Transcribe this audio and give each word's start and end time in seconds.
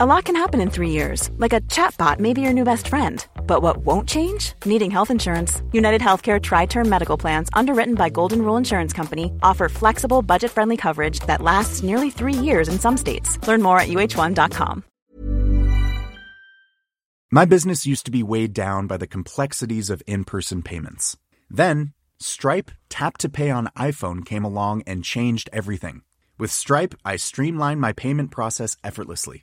A 0.00 0.06
lot 0.06 0.26
can 0.26 0.36
happen 0.36 0.60
in 0.60 0.70
three 0.70 0.90
years, 0.90 1.28
like 1.38 1.52
a 1.52 1.60
chatbot 1.62 2.20
may 2.20 2.32
be 2.32 2.40
your 2.40 2.52
new 2.52 2.62
best 2.62 2.86
friend. 2.86 3.26
But 3.48 3.62
what 3.62 3.78
won't 3.78 4.08
change? 4.08 4.52
Needing 4.64 4.92
health 4.92 5.10
insurance. 5.10 5.60
United 5.72 6.00
Healthcare 6.00 6.40
Tri 6.40 6.66
Term 6.66 6.88
Medical 6.88 7.18
Plans, 7.18 7.48
underwritten 7.52 7.96
by 7.96 8.08
Golden 8.08 8.42
Rule 8.42 8.56
Insurance 8.56 8.92
Company, 8.92 9.32
offer 9.42 9.68
flexible, 9.68 10.22
budget 10.22 10.52
friendly 10.52 10.76
coverage 10.76 11.18
that 11.26 11.42
lasts 11.42 11.82
nearly 11.82 12.10
three 12.10 12.32
years 12.32 12.68
in 12.68 12.78
some 12.78 12.96
states. 12.96 13.44
Learn 13.48 13.60
more 13.60 13.80
at 13.80 13.88
uh1.com. 13.88 14.84
My 17.32 17.44
business 17.44 17.84
used 17.84 18.04
to 18.04 18.12
be 18.12 18.22
weighed 18.22 18.52
down 18.52 18.86
by 18.86 18.98
the 18.98 19.08
complexities 19.08 19.90
of 19.90 20.00
in 20.06 20.22
person 20.22 20.62
payments. 20.62 21.16
Then, 21.50 21.92
Stripe 22.20 22.70
Tap 22.88 23.18
to 23.18 23.28
Pay 23.28 23.50
on 23.50 23.68
iPhone 23.76 24.24
came 24.24 24.44
along 24.44 24.84
and 24.86 25.02
changed 25.02 25.50
everything. 25.52 26.02
With 26.38 26.52
Stripe, 26.52 26.94
I 27.04 27.16
streamlined 27.16 27.80
my 27.80 27.92
payment 27.92 28.30
process 28.30 28.76
effortlessly. 28.84 29.42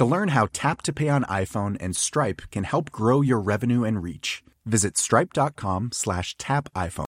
To 0.00 0.06
learn 0.06 0.28
how 0.28 0.48
Tap 0.50 0.80
to 0.84 0.94
Pay 0.94 1.10
on 1.10 1.24
iPhone 1.24 1.76
and 1.78 1.94
Stripe 1.94 2.40
can 2.50 2.64
help 2.64 2.90
grow 2.90 3.20
your 3.20 3.38
revenue 3.38 3.84
and 3.84 4.02
reach, 4.02 4.42
visit 4.64 4.96
stripe.com 4.96 5.90
slash 5.92 6.38
tap 6.38 6.72
iPhone. 6.74 7.04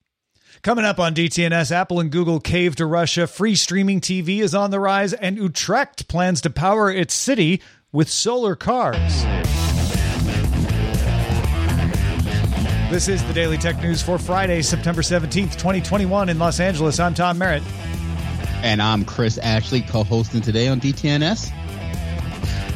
Coming 0.60 0.84
up 0.84 1.00
on 1.00 1.14
DTNS, 1.14 1.72
Apple 1.72 2.00
and 2.00 2.12
Google 2.12 2.38
cave 2.38 2.76
to 2.76 2.84
Russia, 2.84 3.26
free 3.26 3.54
streaming 3.54 4.02
TV 4.02 4.40
is 4.40 4.54
on 4.54 4.70
the 4.70 4.78
rise, 4.78 5.14
and 5.14 5.38
Utrecht 5.38 6.06
plans 6.06 6.42
to 6.42 6.50
power 6.50 6.90
its 6.92 7.14
city 7.14 7.62
with 7.92 8.10
solar 8.10 8.54
cars. 8.54 9.22
This 12.90 13.08
is 13.08 13.24
the 13.24 13.32
Daily 13.32 13.56
Tech 13.56 13.80
News 13.80 14.02
for 14.02 14.18
Friday, 14.18 14.60
September 14.60 15.00
17th, 15.00 15.52
2021 15.52 16.28
in 16.28 16.38
Los 16.38 16.60
Angeles. 16.60 17.00
I'm 17.00 17.14
Tom 17.14 17.38
Merritt. 17.38 17.62
And 18.62 18.82
I'm 18.82 19.06
Chris 19.06 19.38
Ashley, 19.38 19.80
co 19.80 20.04
hosting 20.04 20.42
today 20.42 20.68
on 20.68 20.78
DTNS. 20.78 21.61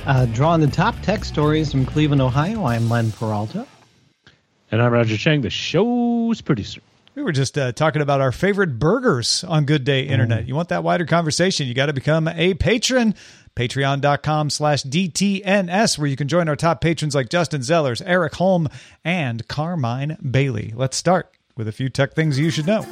Uh, 0.07 0.25
drawing 0.27 0.61
the 0.61 0.69
top 0.69 0.95
tech 1.03 1.25
stories 1.25 1.73
from 1.73 1.85
Cleveland, 1.85 2.23
Ohio, 2.23 2.65
I'm 2.65 2.89
Len 2.89 3.11
Peralta. 3.11 3.67
And 4.71 4.81
I'm 4.81 4.93
Roger 4.93 5.17
Chang, 5.17 5.41
the 5.41 5.51
show's 5.51 6.41
producer. 6.41 6.81
We 7.17 7.23
were 7.23 7.33
just 7.33 7.59
uh, 7.59 7.73
talking 7.73 8.03
about 8.03 8.21
our 8.21 8.31
favorite 8.31 8.79
burgers 8.79 9.43
on 9.43 9.65
Good 9.65 9.83
Day 9.85 10.03
Internet. 10.03 10.45
Mm. 10.45 10.49
You 10.49 10.55
want 10.55 10.69
that 10.69 10.85
wider 10.85 11.07
conversation, 11.07 11.67
you 11.67 11.75
got 11.75 11.87
to 11.87 11.93
become 11.93 12.29
a 12.29 12.55
patron 12.55 13.15
patreon.com 13.57 14.51
slash 14.51 14.85
DTNS, 14.85 15.99
where 15.99 16.07
you 16.07 16.15
can 16.15 16.29
join 16.29 16.49
our 16.49 16.57
top 16.57 16.81
patrons 16.81 17.15
like 17.15 17.29
Justin 17.29 17.63
Zellers, 17.63 18.03
Eric 18.05 18.35
Holm, 18.35 18.69
and 19.05 19.49
Carmine 19.49 20.19
Bailey. 20.31 20.73
Let's 20.77 20.97
start 20.97 21.33
with 21.57 21.67
a 21.67 21.73
few 21.73 21.89
tech 21.89 22.13
things 22.13 22.39
you 22.39 22.51
should 22.51 22.67
know. 22.67 22.83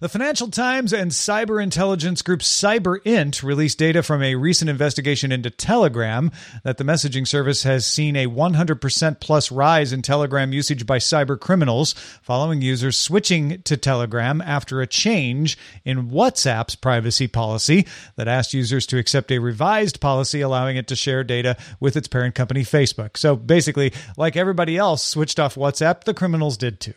The 0.00 0.08
Financial 0.08 0.48
Times 0.48 0.94
and 0.94 1.10
cyber 1.10 1.62
intelligence 1.62 2.22
group 2.22 2.40
CyberInt 2.40 3.42
released 3.42 3.76
data 3.76 4.02
from 4.02 4.22
a 4.22 4.34
recent 4.34 4.70
investigation 4.70 5.30
into 5.30 5.50
Telegram 5.50 6.30
that 6.64 6.78
the 6.78 6.84
messaging 6.84 7.28
service 7.28 7.64
has 7.64 7.84
seen 7.84 8.16
a 8.16 8.26
100% 8.26 9.20
plus 9.20 9.52
rise 9.52 9.92
in 9.92 10.00
Telegram 10.00 10.54
usage 10.54 10.86
by 10.86 10.96
cyber 10.96 11.38
criminals 11.38 11.92
following 12.22 12.62
users 12.62 12.96
switching 12.96 13.60
to 13.60 13.76
Telegram 13.76 14.40
after 14.40 14.80
a 14.80 14.86
change 14.86 15.58
in 15.84 16.08
WhatsApp's 16.08 16.76
privacy 16.76 17.28
policy 17.28 17.86
that 18.16 18.26
asked 18.26 18.54
users 18.54 18.86
to 18.86 18.96
accept 18.96 19.30
a 19.30 19.38
revised 19.38 20.00
policy 20.00 20.40
allowing 20.40 20.78
it 20.78 20.86
to 20.86 20.96
share 20.96 21.22
data 21.22 21.58
with 21.78 21.94
its 21.94 22.08
parent 22.08 22.34
company 22.34 22.62
Facebook. 22.62 23.18
So 23.18 23.36
basically, 23.36 23.92
like 24.16 24.34
everybody 24.34 24.78
else 24.78 25.04
switched 25.04 25.38
off 25.38 25.56
WhatsApp, 25.56 26.04
the 26.04 26.14
criminals 26.14 26.56
did 26.56 26.80
too 26.80 26.94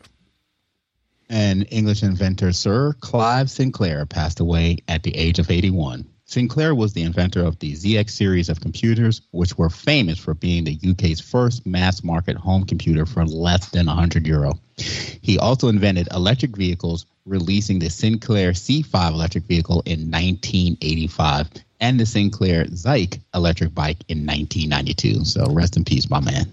and 1.34 1.66
English 1.72 2.04
inventor 2.04 2.52
Sir 2.52 2.94
Clive 3.00 3.50
Sinclair 3.50 4.06
passed 4.06 4.40
away 4.40 4.78
at 4.88 5.02
the 5.02 5.16
age 5.16 5.40
of 5.40 5.50
81. 5.50 6.06
Sinclair 6.26 6.76
was 6.76 6.94
the 6.94 7.02
inventor 7.02 7.44
of 7.44 7.58
the 7.58 7.74
ZX 7.74 8.12
series 8.12 8.50
of 8.50 8.62
computers, 8.62 9.22
which 9.32 9.58
were 9.58 9.72
famous 9.72 10.20
for 10.20 10.36
being 10.36 10.64
the 10.64 10.78
UK's 10.88 11.20
first 11.20 11.66
mass 11.66 12.04
market 12.04 12.38
home 12.38 12.66
computer 12.66 13.08
for 13.08 13.26
less 13.26 13.70
than 13.70 13.88
100 13.88 14.28
euro. 14.28 14.60
He 14.78 15.40
also 15.40 15.70
invented 15.70 16.08
electric 16.12 16.56
vehicles, 16.56 17.08
releasing 17.26 17.80
the 17.80 17.90
Sinclair 17.90 18.52
C5 18.52 19.12
electric 19.14 19.46
vehicle 19.46 19.82
in 19.88 20.12
1985 20.12 21.50
and 21.80 22.00
the 22.00 22.06
Sinclair 22.06 22.66
Zike 22.66 23.20
electric 23.34 23.74
bike 23.74 24.04
in 24.08 24.20
1992. 24.20 25.26
So 25.26 25.48
rest 25.52 25.78
in 25.78 25.84
peace, 25.84 26.08
my 26.12 26.20
man. 26.20 26.52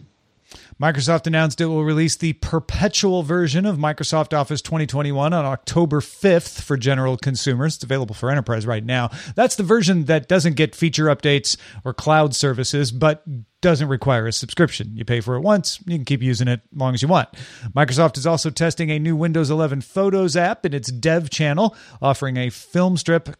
Microsoft 0.81 1.27
announced 1.27 1.61
it 1.61 1.67
will 1.67 1.85
release 1.85 2.17
the 2.17 2.33
perpetual 2.33 3.23
version 3.23 3.67
of 3.67 3.77
Microsoft 3.77 4.33
Office 4.33 4.63
2021 4.63 5.35
on 5.35 5.45
October 5.45 6.01
5th 6.01 6.63
for 6.63 6.79
general 6.79 7.19
consumers. 7.19 7.75
It's 7.75 7.85
available 7.85 8.15
for 8.15 8.31
enterprise 8.31 8.65
right 8.65 8.83
now. 8.83 9.11
That's 9.35 9.57
the 9.57 9.63
version 9.63 10.07
that 10.07 10.27
doesn't 10.27 10.55
get 10.55 10.75
feature 10.75 11.07
updates 11.07 11.59
or 11.85 11.93
cloud 11.93 12.35
services, 12.35 12.93
but 12.93 13.23
doesn't 13.61 13.89
require 13.89 14.27
a 14.27 14.33
subscription. 14.33 14.97
You 14.97 15.05
pay 15.05 15.21
for 15.21 15.37
it 15.37 15.43
once, 15.43 15.81
you 15.87 15.97
can 15.97 16.07
keep 16.07 16.23
using 16.23 16.49
it 16.49 16.63
as 16.73 16.79
long 16.79 16.95
as 16.95 17.03
you 17.03 17.09
want. 17.09 17.29
Microsoft 17.77 18.17
is 18.17 18.27
also 18.27 18.49
testing 18.49 18.91
a 18.91 18.99
new 18.99 19.15
Windows 19.15 19.51
11 19.51 19.83
Photos 19.83 20.35
app 20.35 20.65
in 20.65 20.73
its 20.73 20.91
dev 20.91 21.29
channel, 21.29 21.77
offering 22.01 22.39
a 22.39 22.49
film 22.49 22.97
strip 22.97 23.37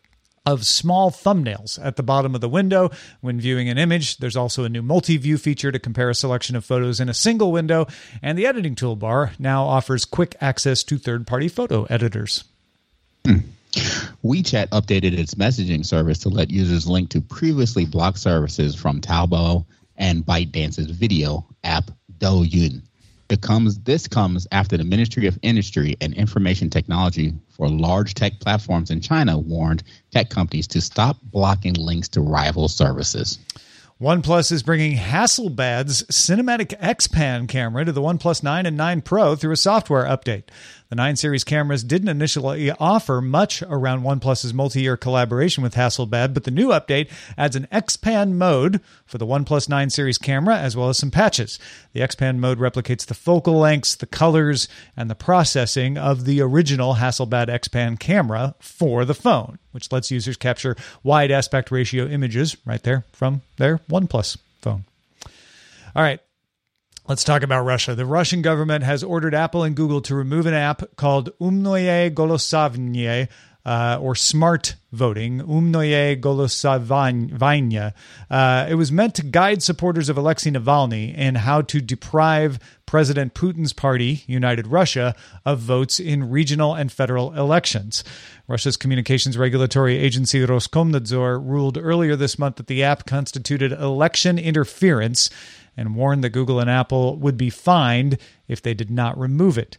of 0.47 0.65
small 0.65 1.11
thumbnails 1.11 1.79
at 1.85 1.97
the 1.97 2.03
bottom 2.03 2.35
of 2.35 2.41
the 2.41 2.49
window. 2.49 2.91
When 3.21 3.41
viewing 3.41 3.69
an 3.69 3.79
image, 3.79 4.19
there's 4.19 4.37
also 4.37 4.65
a 4.65 4.69
new 4.69 4.83
multi 4.83 5.17
view 5.17 5.39
feature 5.39 5.71
to 5.71 5.79
compare 5.79 6.11
a 6.11 6.15
selection 6.15 6.57
of 6.57 6.65
photos 6.65 7.01
in 7.01 7.09
a 7.09 7.15
single 7.15 7.53
window, 7.53 7.87
and 8.23 8.39
the 8.39 8.47
editing 8.47 8.75
toolbar 8.75 9.39
now 9.39 9.65
offers 9.65 10.05
quick 10.05 10.37
access 10.41 10.83
to 10.85 10.99
third 10.99 11.27
party 11.27 11.49
photo 11.49 11.85
editors. 11.85 12.45
Hmm. 13.25 13.39
WeChat 14.25 14.69
updated 14.69 15.17
its 15.17 15.35
messaging 15.35 15.87
service 15.87 16.19
to 16.19 16.29
let 16.29 16.51
users 16.51 16.89
link 16.89 17.11
to 17.11 17.21
previously 17.21 17.87
blocked 17.87 18.19
services 18.19 18.75
from 18.75 19.01
Taobao 19.01 19.65
and 19.97 20.27
ByteDance's 20.27 20.91
video 20.91 21.47
app 21.63 21.91
Douyin. 22.19 22.83
It 23.31 23.43
comes, 23.43 23.79
this 23.79 24.09
comes 24.09 24.49
after 24.51 24.77
the 24.77 24.83
Ministry 24.83 25.29
of 25.29 25.39
Industry 25.43 25.97
and 26.01 26.13
Information 26.15 26.69
Technology 26.69 27.33
for 27.49 27.69
large 27.69 28.15
tech 28.15 28.41
platforms 28.41 28.91
in 28.91 29.01
China 29.01 29.39
warned 29.39 29.85
tech 30.11 30.31
companies 30.31 30.67
to 30.67 30.81
stop 30.81 31.17
blocking 31.23 31.75
links 31.75 32.09
to 32.09 32.21
rival 32.21 32.67
services. 32.67 33.39
OnePlus 34.01 34.51
is 34.51 34.65
bringing 34.65 34.97
Hasselblad's 34.97 36.03
Cinematic 36.05 36.75
X 36.81 37.07
Pan 37.07 37.47
camera 37.47 37.85
to 37.85 37.93
the 37.93 38.01
OnePlus 38.01 38.43
9 38.43 38.67
and 38.67 38.77
9 38.77 39.03
Pro 39.03 39.37
through 39.37 39.53
a 39.53 39.57
software 39.57 40.07
update. 40.07 40.45
The 40.91 40.97
9 40.97 41.15
series 41.15 41.45
cameras 41.45 41.85
didn't 41.85 42.09
initially 42.09 42.73
offer 42.73 43.21
much 43.21 43.63
around 43.63 44.03
OnePlus's 44.03 44.53
multi 44.53 44.83
year 44.83 44.97
collaboration 44.97 45.63
with 45.63 45.77
Hasselblad, 45.77 46.35
but 46.35 46.43
the 46.43 46.51
new 46.51 46.71
update 46.71 47.09
adds 47.39 47.55
an 47.55 47.69
X-Pan 47.71 48.37
mode 48.37 48.81
for 49.07 49.17
the 49.17 49.25
OnePlus 49.27 49.69
9 49.69 49.89
series 49.91 50.19
camera 50.19 50.59
as 50.59 50.77
well 50.77 50.89
as 50.89 50.99
some 50.99 51.13
patches. 51.13 51.61
The 51.93 52.03
X-Pan 52.03 52.41
mode 52.41 52.59
replicates 52.59 53.07
the 53.07 53.15
focal 53.15 53.55
lengths, 53.55 53.95
the 53.95 54.05
colors, 54.05 54.67
and 54.97 55.09
the 55.09 55.15
processing 55.15 55.97
of 55.97 56.25
the 56.25 56.41
original 56.41 56.97
Hasselblad 56.97 57.49
X-Pan 57.49 57.97
camera 57.97 58.57
for 58.59 59.05
the 59.05 59.15
phone, 59.15 59.61
which 59.71 59.93
lets 59.93 60.11
users 60.11 60.37
capture 60.37 60.75
wide 61.05 61.31
aspect 61.31 61.71
ratio 61.71 62.09
images 62.09 62.57
right 62.67 62.83
there 62.83 63.05
from 63.13 63.43
their 63.59 63.79
OnePlus 63.89 64.39
phone. 64.61 64.85
All 65.95 66.03
right, 66.03 66.19
Let's 67.11 67.25
talk 67.25 67.43
about 67.43 67.65
Russia. 67.65 67.97
The 67.97 68.07
Russian 68.07 68.41
government 68.41 68.85
has 68.85 69.03
ordered 69.03 69.35
Apple 69.35 69.65
and 69.65 69.75
Google 69.75 70.01
to 70.03 70.15
remove 70.15 70.47
an 70.47 70.55
app 70.55 70.95
called 70.95 71.37
Umnoye 71.41 72.15
Golosavnye, 72.15 73.29
uh, 73.65 73.99
or 74.01 74.15
smart 74.15 74.77
voting, 74.93 75.41
Umnoye 75.41 76.21
Golosavanya. 76.21 77.93
Uh, 78.31 78.67
it 78.69 78.75
was 78.75 78.91
meant 78.91 79.15
to 79.17 79.23
guide 79.23 79.63
supporters 79.63 80.09
of 80.09 80.17
Alexei 80.17 80.51
Navalny 80.51 81.15
in 81.17 81.37
how 81.37 81.63
to 81.63 81.81
deprive 81.81 82.59
President 82.87 83.35
Putin's 83.35 83.73
party, 83.73 84.25
United 84.27 84.67
Russia, 84.67 85.15
of 85.45 85.61
votes 85.61 86.01
in 86.01 86.31
regional 86.31 86.75
and 86.75 86.91
federal 86.91 87.33
elections. 87.35 88.03
Russia's 88.49 88.77
communications 88.77 89.39
regulatory 89.39 89.97
agency 89.97 90.45
Roskomnadzor 90.45 91.41
ruled 91.41 91.79
earlier 91.79 92.17
this 92.17 92.39
month 92.39 92.57
that 92.57 92.67
the 92.67 92.83
app 92.83 93.07
constituted 93.07 93.71
election 93.73 94.39
interference 94.39 95.31
and 95.77 95.95
warned 95.95 96.25
that 96.25 96.31
Google 96.31 96.59
and 96.59 96.69
Apple 96.69 97.17
would 97.19 97.37
be 97.37 97.51
fined 97.51 98.19
if 98.49 98.61
they 98.61 98.75
did 98.75 98.91
not 98.91 99.17
remove 99.17 99.57
it. 99.57 99.79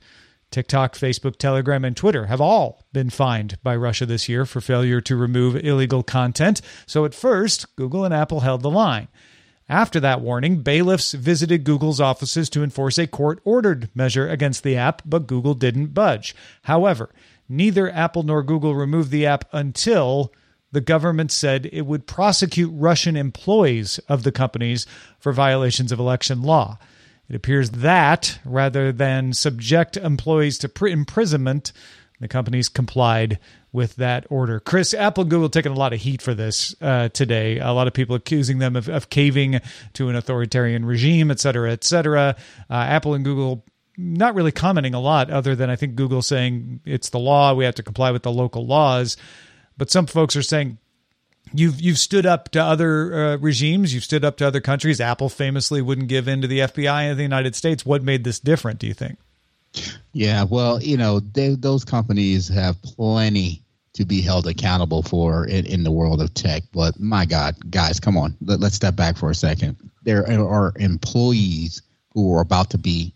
TikTok, 0.51 0.95
Facebook, 0.95 1.38
Telegram, 1.38 1.83
and 1.83 1.95
Twitter 1.95 2.27
have 2.27 2.42
all 2.42 2.83
been 2.94 3.09
fined 3.09 3.57
by 3.63 3.75
Russia 3.75 4.06
this 4.06 4.30
year 4.30 4.45
for 4.45 4.62
failure 4.62 5.01
to 5.01 5.15
remove 5.15 5.56
illegal 5.56 6.03
content. 6.03 6.62
So 6.86 7.06
at 7.06 7.15
first, 7.15 7.75
Google 7.75 8.06
and 8.06 8.13
Apple 8.13 8.42
held 8.42 8.62
the 8.62 8.69
line. 8.69 9.07
After 9.69 10.01
that 10.01 10.19
warning, 10.19 10.63
bailiffs 10.63 11.13
visited 11.13 11.63
Google's 11.63 12.01
offices 12.01 12.50
to 12.50 12.63
enforce 12.63 12.98
a 12.98 13.07
court 13.07 13.39
ordered 13.45 13.89
measure 13.95 14.27
against 14.27 14.63
the 14.63 14.75
app, 14.75 15.01
but 15.06 15.27
Google 15.27 15.53
didn't 15.53 15.94
budge. 15.94 16.36
However, 16.63 17.09
neither 17.48 17.89
Apple 17.89 18.24
nor 18.24 18.44
Google 18.44 18.75
removed 18.75 19.12
the 19.12 19.25
app 19.25 19.45
until 19.53 20.33
the 20.74 20.81
government 20.81 21.31
said 21.31 21.69
it 21.71 21.86
would 21.86 22.07
prosecute 22.07 22.71
Russian 22.74 23.15
employees 23.15 24.00
of 24.09 24.24
the 24.24 24.31
companies 24.31 24.86
for 25.19 25.31
violations 25.31 25.94
of 25.94 26.00
election 26.00 26.42
law. 26.42 26.77
It 27.31 27.36
appears 27.36 27.69
that, 27.69 28.39
rather 28.44 28.92
than 28.92 29.31
subject 29.31 29.95
employees 29.95 30.57
to 30.57 30.86
imprisonment, 30.86 31.72
the 32.19 32.28
companies 32.28 32.68
complied 32.68 33.39
with 33.72 33.95
that 33.95 34.25
order. 34.30 34.60
Chris, 34.60 34.94
Apple 34.94 35.22
and 35.22 35.31
Google 35.31 35.48
taking 35.48 35.72
a 35.72 35.75
lot 35.75 35.94
of 35.94 36.01
heat 36.01 36.22
for 36.22 36.33
this 36.33 36.75
uh, 36.81 37.07
today. 37.07 37.57
A 37.60 37.72
lot 37.72 37.88
of 37.88 37.94
people 37.94 38.18
accusing 38.18 38.57
them 38.57 38.75
of, 38.75 38.89
of, 38.89 39.10
caving 39.10 39.62
to 39.94 40.10
an 40.10 40.18
authoritarian 40.18 40.83
regime, 40.83 41.31
et 41.31 41.39
cetera, 41.39 41.72
et 41.72 41.86
cetera. 41.86 42.36
Uh, 42.69 42.74
Apple 42.74 43.13
and 43.13 43.24
Google 43.24 43.63
not 43.95 44.36
really 44.36 44.51
commenting 44.51 44.94
a 44.94 45.00
lot, 45.00 45.30
other 45.30 45.56
than 45.56 45.69
I 45.69 45.77
think 45.77 45.95
Google 45.95 46.22
saying 46.22 46.81
it's 46.84 47.12
the 47.12 47.19
law, 47.19 47.54
we 47.54 47.63
have 47.63 47.75
to 47.75 47.84
comply 47.84 48.12
with 48.12 48.24
the 48.24 48.31
local 48.34 48.68
laws. 48.68 49.16
But 49.77 49.89
some 49.89 50.06
folks 50.06 50.36
are 50.36 50.44
saying 50.44 50.80
You've 51.53 51.81
you've 51.81 51.97
stood 51.97 52.25
up 52.25 52.49
to 52.49 52.63
other 52.63 53.13
uh, 53.13 53.38
regimes. 53.38 53.93
You've 53.93 54.03
stood 54.03 54.23
up 54.23 54.38
to 54.38 54.47
other 54.47 54.61
countries. 54.61 55.01
Apple 55.01 55.29
famously 55.29 55.81
wouldn't 55.81 56.07
give 56.07 56.27
in 56.27 56.41
to 56.41 56.47
the 56.47 56.59
FBI 56.59 57.11
in 57.11 57.17
the 57.17 57.23
United 57.23 57.55
States. 57.55 57.85
What 57.85 58.03
made 58.03 58.23
this 58.23 58.39
different? 58.39 58.79
Do 58.79 58.88
you 58.88 58.93
think? 58.93 59.19
Yeah, 60.13 60.43
well, 60.43 60.81
you 60.81 60.97
know, 60.97 61.19
they, 61.19 61.55
those 61.55 61.85
companies 61.85 62.47
have 62.49 62.81
plenty 62.81 63.61
to 63.93 64.05
be 64.05 64.21
held 64.21 64.47
accountable 64.47 65.03
for 65.03 65.45
in, 65.45 65.65
in 65.65 65.83
the 65.83 65.91
world 65.91 66.21
of 66.21 66.33
tech. 66.33 66.63
But 66.73 66.99
my 66.99 67.25
God, 67.25 67.55
guys, 67.69 67.99
come 67.99 68.17
on, 68.17 68.35
Let, 68.41 68.61
us 68.63 68.73
step 68.73 68.95
back 68.95 69.17
for 69.17 69.29
a 69.29 69.35
second. 69.35 69.77
There 70.03 70.27
are 70.29 70.73
employees 70.77 71.81
who 72.13 72.33
are 72.35 72.41
about 72.41 72.69
to 72.71 72.77
be 72.77 73.13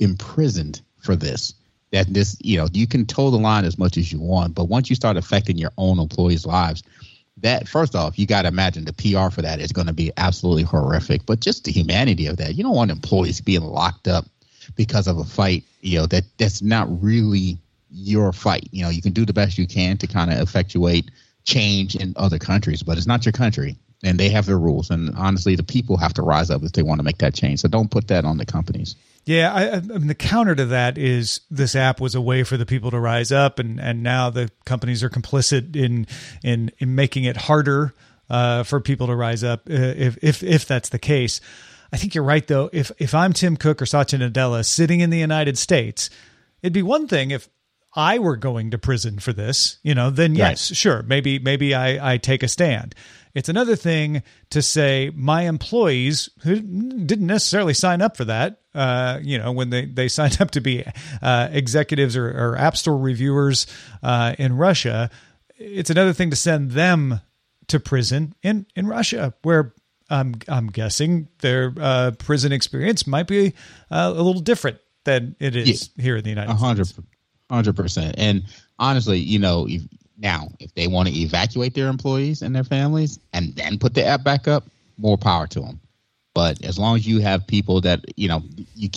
imprisoned 0.00 0.80
for 1.00 1.16
this. 1.16 1.54
That 1.92 2.12
this, 2.12 2.38
you 2.40 2.56
know, 2.56 2.68
you 2.72 2.86
can 2.86 3.04
toe 3.04 3.30
the 3.30 3.36
line 3.36 3.64
as 3.64 3.78
much 3.78 3.98
as 3.98 4.10
you 4.10 4.18
want, 4.18 4.54
but 4.54 4.64
once 4.64 4.88
you 4.88 4.96
start 4.96 5.18
affecting 5.18 5.58
your 5.58 5.72
own 5.76 5.98
employees' 5.98 6.46
lives, 6.46 6.82
that 7.38 7.68
first 7.68 7.94
off, 7.94 8.18
you 8.18 8.26
got 8.26 8.42
to 8.42 8.48
imagine 8.48 8.84
the 8.84 8.92
PR 8.92 9.30
for 9.34 9.42
that 9.42 9.60
is 9.60 9.72
going 9.72 9.86
to 9.86 9.92
be 9.92 10.12
absolutely 10.16 10.62
horrific. 10.62 11.26
But 11.26 11.40
just 11.40 11.64
the 11.64 11.72
humanity 11.72 12.26
of 12.26 12.36
that, 12.36 12.54
you 12.54 12.62
don't 12.62 12.76
want 12.76 12.90
employees 12.90 13.40
being 13.40 13.62
locked 13.62 14.08
up 14.08 14.26
because 14.76 15.06
of 15.06 15.18
a 15.18 15.24
fight. 15.24 15.64
You 15.80 16.00
know 16.00 16.06
that 16.06 16.24
that's 16.38 16.62
not 16.62 16.88
really 17.02 17.58
your 17.90 18.32
fight. 18.32 18.68
You 18.70 18.84
know, 18.84 18.90
you 18.90 19.02
can 19.02 19.12
do 19.12 19.24
the 19.24 19.32
best 19.32 19.58
you 19.58 19.66
can 19.66 19.96
to 19.98 20.06
kind 20.06 20.32
of 20.32 20.38
effectuate 20.38 21.10
change 21.44 21.96
in 21.96 22.12
other 22.16 22.38
countries, 22.38 22.82
but 22.82 22.96
it's 22.96 23.06
not 23.06 23.24
your 23.24 23.32
country, 23.32 23.76
and 24.04 24.18
they 24.18 24.28
have 24.28 24.46
their 24.46 24.58
rules. 24.58 24.90
And 24.90 25.14
honestly, 25.16 25.56
the 25.56 25.62
people 25.62 25.96
have 25.96 26.14
to 26.14 26.22
rise 26.22 26.50
up 26.50 26.62
if 26.62 26.72
they 26.72 26.82
want 26.82 27.00
to 27.00 27.04
make 27.04 27.18
that 27.18 27.34
change. 27.34 27.60
So 27.60 27.68
don't 27.68 27.90
put 27.90 28.08
that 28.08 28.24
on 28.24 28.38
the 28.38 28.46
companies. 28.46 28.94
Yeah, 29.24 29.52
I, 29.52 29.76
I, 29.76 29.80
mean 29.80 30.08
the 30.08 30.16
counter 30.16 30.54
to 30.56 30.66
that 30.66 30.98
is 30.98 31.42
this 31.48 31.76
app 31.76 32.00
was 32.00 32.14
a 32.16 32.20
way 32.20 32.42
for 32.42 32.56
the 32.56 32.66
people 32.66 32.90
to 32.90 32.98
rise 32.98 33.30
up, 33.30 33.58
and 33.58 33.78
and 33.80 34.02
now 34.02 34.30
the 34.30 34.50
companies 34.64 35.04
are 35.04 35.10
complicit 35.10 35.76
in 35.76 36.06
in 36.42 36.72
in 36.78 36.94
making 36.94 37.24
it 37.24 37.36
harder 37.36 37.94
uh, 38.28 38.64
for 38.64 38.80
people 38.80 39.06
to 39.06 39.14
rise 39.14 39.44
up 39.44 39.68
uh, 39.70 39.74
if 39.74 40.18
if 40.22 40.42
if 40.42 40.66
that's 40.66 40.88
the 40.88 40.98
case. 40.98 41.40
I 41.92 41.98
think 41.98 42.14
you're 42.14 42.24
right 42.24 42.46
though. 42.46 42.68
If 42.72 42.90
if 42.98 43.14
I'm 43.14 43.32
Tim 43.32 43.56
Cook 43.56 43.80
or 43.80 43.86
Satya 43.86 44.18
Nadella 44.18 44.64
sitting 44.64 45.00
in 45.00 45.10
the 45.10 45.18
United 45.18 45.56
States, 45.56 46.10
it'd 46.62 46.72
be 46.72 46.82
one 46.82 47.06
thing 47.06 47.30
if 47.30 47.48
I 47.94 48.18
were 48.18 48.36
going 48.36 48.70
to 48.70 48.78
prison 48.78 49.18
for 49.18 49.32
this, 49.32 49.78
you 49.82 49.94
know, 49.94 50.10
then 50.10 50.34
yes, 50.34 50.70
right. 50.70 50.76
sure, 50.76 51.02
maybe 51.02 51.38
maybe 51.38 51.74
I, 51.74 52.14
I 52.14 52.16
take 52.16 52.42
a 52.42 52.48
stand. 52.48 52.94
It's 53.34 53.48
another 53.48 53.76
thing 53.76 54.22
to 54.50 54.62
say 54.62 55.10
my 55.14 55.42
employees 55.42 56.30
who 56.42 56.60
didn't 56.60 57.26
necessarily 57.26 57.74
sign 57.74 58.02
up 58.02 58.16
for 58.16 58.24
that, 58.24 58.61
uh, 58.74 59.18
you 59.22 59.38
know, 59.38 59.52
when 59.52 59.70
they, 59.70 59.86
they 59.86 60.08
signed 60.08 60.40
up 60.40 60.50
to 60.52 60.60
be 60.60 60.84
uh, 61.20 61.48
executives 61.50 62.16
or, 62.16 62.28
or, 62.28 62.56
App 62.56 62.76
Store 62.76 62.96
reviewers 62.96 63.66
uh, 64.02 64.34
in 64.38 64.56
Russia, 64.56 65.10
it's 65.56 65.90
another 65.90 66.12
thing 66.12 66.30
to 66.30 66.36
send 66.36 66.72
them 66.72 67.20
to 67.68 67.80
prison 67.80 68.34
in, 68.42 68.66
in 68.74 68.86
Russia, 68.86 69.34
where 69.42 69.74
I'm, 70.10 70.34
I'm 70.48 70.68
guessing 70.68 71.28
their 71.40 71.72
uh, 71.80 72.12
prison 72.18 72.52
experience 72.52 73.06
might 73.06 73.26
be 73.26 73.54
uh, 73.90 74.12
a 74.14 74.22
little 74.22 74.42
different 74.42 74.78
than 75.04 75.36
it 75.40 75.56
is 75.56 75.90
yeah, 75.96 76.02
here 76.02 76.16
in 76.16 76.24
the 76.24 76.30
United 76.30 76.48
100, 76.48 76.86
States. 76.86 77.08
100%. 77.50 78.14
And 78.16 78.44
honestly, 78.78 79.18
you 79.18 79.38
know, 79.38 79.66
if, 79.68 79.82
now, 80.18 80.48
if 80.60 80.74
they 80.74 80.86
want 80.86 81.08
to 81.08 81.14
evacuate 81.14 81.74
their 81.74 81.88
employees 81.88 82.42
and 82.42 82.54
their 82.54 82.64
families 82.64 83.18
and 83.32 83.54
then 83.56 83.78
put 83.78 83.94
the 83.94 84.04
app 84.04 84.22
back 84.22 84.46
up, 84.46 84.64
more 84.98 85.18
power 85.18 85.46
to 85.48 85.60
them. 85.60 85.80
But 86.34 86.64
as 86.64 86.78
long 86.78 86.96
as 86.96 87.06
you 87.06 87.20
have 87.20 87.46
people 87.46 87.80
that 87.82 88.04
you 88.16 88.28
know, 88.28 88.42
you 88.74 88.88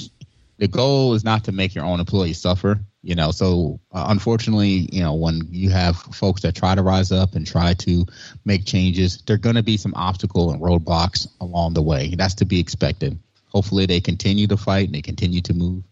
the 0.58 0.68
goal 0.68 1.14
is 1.14 1.24
not 1.24 1.44
to 1.46 1.52
make 1.52 1.76
your 1.76 1.86
own 1.86 2.00
employees 2.00 2.40
suffer. 2.40 2.80
You 3.02 3.14
know, 3.14 3.30
so 3.32 3.80
uh, 3.92 4.06
unfortunately, 4.08 4.90
you 4.92 5.02
know, 5.02 5.14
when 5.14 5.42
you 5.52 5.70
have 5.70 5.98
folks 5.98 6.42
that 6.42 6.56
try 6.56 6.74
to 6.74 6.82
rise 6.82 7.12
up 7.12 7.36
and 7.36 7.46
try 7.46 7.76
to 7.76 8.06
make 8.46 8.66
changes, 8.66 9.22
there 9.28 9.36
are 9.36 9.38
going 9.38 9.56
to 9.56 9.64
be 9.64 9.78
some 9.78 9.94
obstacle 9.96 10.50
and 10.52 10.60
roadblocks 10.60 11.28
along 11.40 11.76
the 11.76 11.84
way. 11.84 12.16
That's 12.16 12.34
to 12.36 12.46
be 12.46 12.60
expected. 12.60 13.20
Hopefully, 13.50 13.86
they 13.86 14.02
continue 14.02 14.48
to 14.48 14.58
fight 14.58 14.88
and 14.88 14.96
they 14.96 15.04
continue 15.04 15.42
to 15.42 15.54
move 15.54 15.84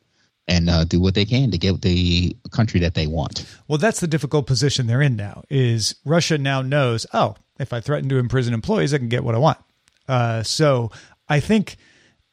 and 0.47 0.69
uh, 0.69 0.83
do 0.85 0.99
what 0.99 1.13
they 1.13 1.23
can 1.23 1.51
to 1.51 1.57
get 1.57 1.81
the 1.81 2.35
country 2.51 2.79
that 2.79 2.95
they 2.95 3.07
want. 3.07 3.45
Well, 3.67 3.77
that's 3.77 3.99
the 3.99 4.07
difficult 4.07 4.47
position 4.47 4.87
they're 4.87 5.01
in 5.01 5.15
now. 5.15 5.43
Is 5.49 5.95
Russia 6.05 6.37
now 6.37 6.61
knows? 6.61 7.05
Oh, 7.13 7.35
if 7.59 7.71
I 7.71 7.79
threaten 7.79 8.09
to 8.09 8.17
imprison 8.17 8.53
employees, 8.53 8.93
I 8.93 8.97
can 8.97 9.09
get 9.09 9.23
what 9.23 9.35
I 9.35 9.37
want. 9.37 9.59
Uh, 10.07 10.43
so 10.43 10.91
I 11.27 11.39
think 11.39 11.77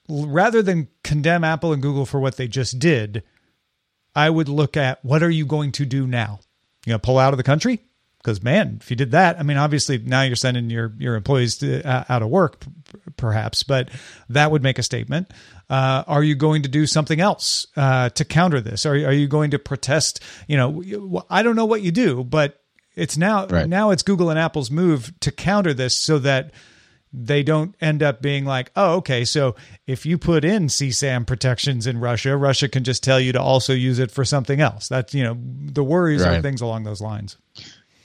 rather 0.09 0.63
than 0.63 0.89
condemn 1.05 1.45
Apple 1.45 1.73
and 1.73 1.83
Google 1.83 2.07
for 2.07 2.21
what 2.21 2.37
they 2.37 2.49
just 2.49 2.79
did, 2.79 3.23
I 4.15 4.29
would 4.29 4.49
look 4.49 4.77
at 4.77 5.05
what 5.05 5.23
are 5.23 5.31
you 5.31 5.47
going 5.47 5.73
to 5.73 5.87
do 5.87 6.07
now? 6.07 6.41
You 6.87 6.93
know, 6.93 6.99
pull 6.99 7.19
out 7.19 7.33
of 7.33 7.37
the 7.37 7.45
country? 7.45 7.81
Because 8.19 8.43
man, 8.43 8.79
if 8.81 8.91
you 8.91 8.97
did 8.97 9.13
that, 9.13 9.39
I 9.39 9.43
mean, 9.43 9.57
obviously 9.57 9.97
now 9.97 10.23
you're 10.23 10.37
sending 10.37 10.69
your 10.69 10.93
your 10.99 11.15
employees 11.15 11.57
to, 11.59 11.87
uh, 11.89 12.05
out 12.09 12.21
of 12.21 12.29
work, 12.29 12.61
p- 12.61 12.71
perhaps, 13.17 13.63
but 13.63 13.89
that 14.29 14.51
would 14.51 14.63
make 14.63 14.79
a 14.79 14.83
statement. 14.83 15.31
Uh, 15.71 16.05
are 16.07 16.23
you 16.23 16.35
going 16.35 16.63
to 16.63 16.69
do 16.69 16.87
something 16.87 17.21
else 17.21 17.67
uh, 17.77 18.11
to 18.11 18.25
counter 18.25 18.61
this? 18.61 18.85
Are, 18.85 18.93
are 18.93 19.13
you 19.13 19.27
going 19.27 19.53
to 19.53 19.59
protest? 19.59 20.21
You 20.49 20.59
know, 20.59 21.25
I 21.31 21.43
don't 21.43 21.57
know 21.57 21.65
what 21.65 21.81
you 21.81 21.93
do, 21.93 22.23
but 22.23 22.61
it's 22.95 23.17
now 23.17 23.47
right. 23.47 23.69
now 23.69 23.91
it's 23.91 24.03
Google 24.03 24.29
and 24.29 24.39
Apple's 24.39 24.71
move 24.71 25.19
to 25.21 25.33
counter 25.33 25.73
this 25.73 25.95
so 25.95 26.19
that 26.19 26.53
they 27.13 27.43
don't 27.43 27.75
end 27.81 28.03
up 28.03 28.23
being 28.23 28.45
like, 28.45 28.71
oh, 28.77 28.97
okay, 28.97 29.25
so 29.25 29.57
if 29.87 30.07
you 30.07 30.17
put 30.17 30.45
in 30.45 30.67
CSAM 30.67 31.27
protections 31.27 31.87
in 31.87 31.99
Russia, 31.99 32.37
Russia 32.37 32.69
can 32.69 32.85
just 32.85 33.03
tell 33.03 33.19
you 33.19 33.33
to 33.33 33.41
also 33.41 33.73
use 33.73 33.99
it 33.99 34.11
for 34.11 34.25
something 34.25 34.61
else. 34.61 34.89
That's 34.89 35.15
you 35.15 35.25
know 35.25 35.37
the 35.37 35.83
worries 35.83 36.23
right. 36.23 36.39
are 36.39 36.43
things 36.43 36.61
along 36.61 36.85
those 36.85 37.01
lines. 37.01 37.37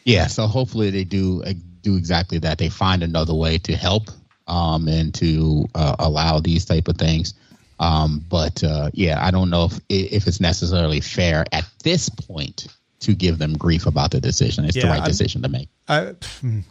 Yeah, 0.04 0.28
so 0.28 0.48
hopefully 0.48 0.90
they 0.90 1.04
do 1.04 1.44
uh, 1.44 1.54
do 1.82 1.98
exactly 1.98 2.40
that. 2.40 2.58
They 2.58 2.70
find 2.70 3.04
another 3.04 3.34
way 3.34 3.58
to 3.60 3.76
help 3.76 4.10
um, 4.48 4.88
and 4.88 5.14
to 5.16 5.68
uh, 5.76 5.96
allow 6.00 6.40
these 6.40 6.66
type 6.66 6.88
of 6.88 6.98
things. 6.98 7.34
Um, 7.80 8.24
but 8.28 8.64
uh, 8.64 8.90
yeah, 8.94 9.24
I 9.24 9.32
don't 9.32 9.50
know 9.50 9.66
if 9.66 9.80
if 9.90 10.28
it's 10.28 10.40
necessarily 10.40 11.02
fair 11.02 11.46
at 11.52 11.66
this 11.84 12.10
point 12.10 12.68
to 13.02 13.14
give 13.14 13.38
them 13.38 13.56
grief 13.56 13.86
about 13.86 14.12
the 14.12 14.20
decision. 14.20 14.66
It's 14.66 14.76
yeah, 14.76 14.84
the 14.84 14.90
right 14.90 15.02
I'm, 15.02 15.08
decision 15.08 15.44
to 15.44 15.50
make. 15.50 15.70
I, 15.88 16.16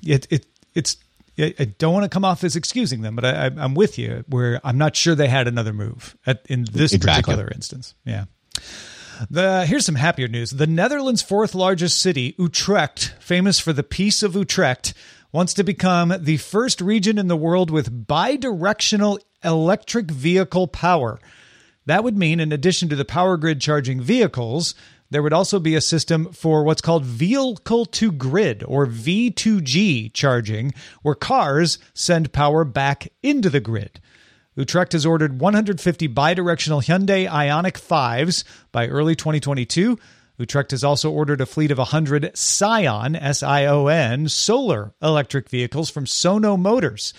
it, 0.02 0.26
it 0.30 0.46
it's 0.74 0.96
I 1.38 1.74
don't 1.78 1.92
want 1.92 2.04
to 2.04 2.08
come 2.08 2.24
off 2.24 2.44
as 2.44 2.54
excusing 2.56 3.02
them, 3.02 3.16
but 3.16 3.24
I, 3.24 3.46
am 3.46 3.74
with 3.74 3.98
you. 3.98 4.24
Where 4.28 4.60
I'm 4.62 4.78
not 4.78 4.94
sure 4.94 5.14
they 5.14 5.28
had 5.28 5.48
another 5.48 5.72
move 5.72 6.16
at, 6.26 6.46
in 6.48 6.64
this 6.70 6.92
exactly. 6.92 7.32
particular 7.34 7.50
instance. 7.52 7.94
Yeah. 8.04 8.26
The 9.30 9.66
here's 9.66 9.84
some 9.84 9.94
happier 9.94 10.28
news. 10.28 10.50
The 10.50 10.66
Netherlands' 10.66 11.22
fourth 11.22 11.54
largest 11.54 12.00
city, 12.00 12.34
Utrecht, 12.38 13.14
famous 13.20 13.58
for 13.58 13.72
the 13.72 13.82
Peace 13.82 14.22
of 14.22 14.34
Utrecht, 14.34 14.94
wants 15.32 15.54
to 15.54 15.64
become 15.64 16.14
the 16.20 16.36
first 16.36 16.80
region 16.80 17.18
in 17.18 17.28
the 17.28 17.36
world 17.36 17.70
with 17.70 18.06
bidirectional 18.06 19.18
electric 19.42 20.10
vehicle 20.10 20.68
power. 20.68 21.18
That 21.86 22.04
would 22.04 22.16
mean, 22.16 22.40
in 22.40 22.52
addition 22.52 22.88
to 22.88 22.96
the 22.96 23.04
power 23.04 23.36
grid 23.36 23.60
charging 23.60 24.00
vehicles, 24.00 24.74
there 25.14 25.22
would 25.22 25.32
also 25.32 25.60
be 25.60 25.76
a 25.76 25.80
system 25.80 26.32
for 26.32 26.64
what's 26.64 26.82
called 26.82 27.04
vehicle 27.04 27.86
to 27.86 28.10
grid 28.10 28.64
or 28.66 28.84
V2G 28.84 30.12
charging, 30.12 30.74
where 31.02 31.14
cars 31.14 31.78
send 31.94 32.32
power 32.32 32.64
back 32.64 33.12
into 33.22 33.48
the 33.48 33.60
grid. 33.60 34.00
Utrecht 34.56 34.92
has 34.92 35.06
ordered 35.06 35.40
150 35.40 36.08
bidirectional 36.08 36.84
Hyundai 36.84 37.28
Ioniq 37.28 37.80
5s 37.80 38.42
by 38.72 38.88
early 38.88 39.14
2022. 39.14 39.98
Utrecht 40.38 40.72
has 40.72 40.82
also 40.82 41.12
ordered 41.12 41.40
a 41.40 41.46
fleet 41.46 41.70
of 41.70 41.78
100 41.78 42.36
Sion, 42.36 43.14
S 43.14 43.42
I 43.44 43.66
O 43.66 43.86
N, 43.86 44.28
solar 44.28 44.94
electric 45.00 45.48
vehicles 45.48 45.90
from 45.90 46.06
Sono 46.06 46.56
Motors. 46.56 47.14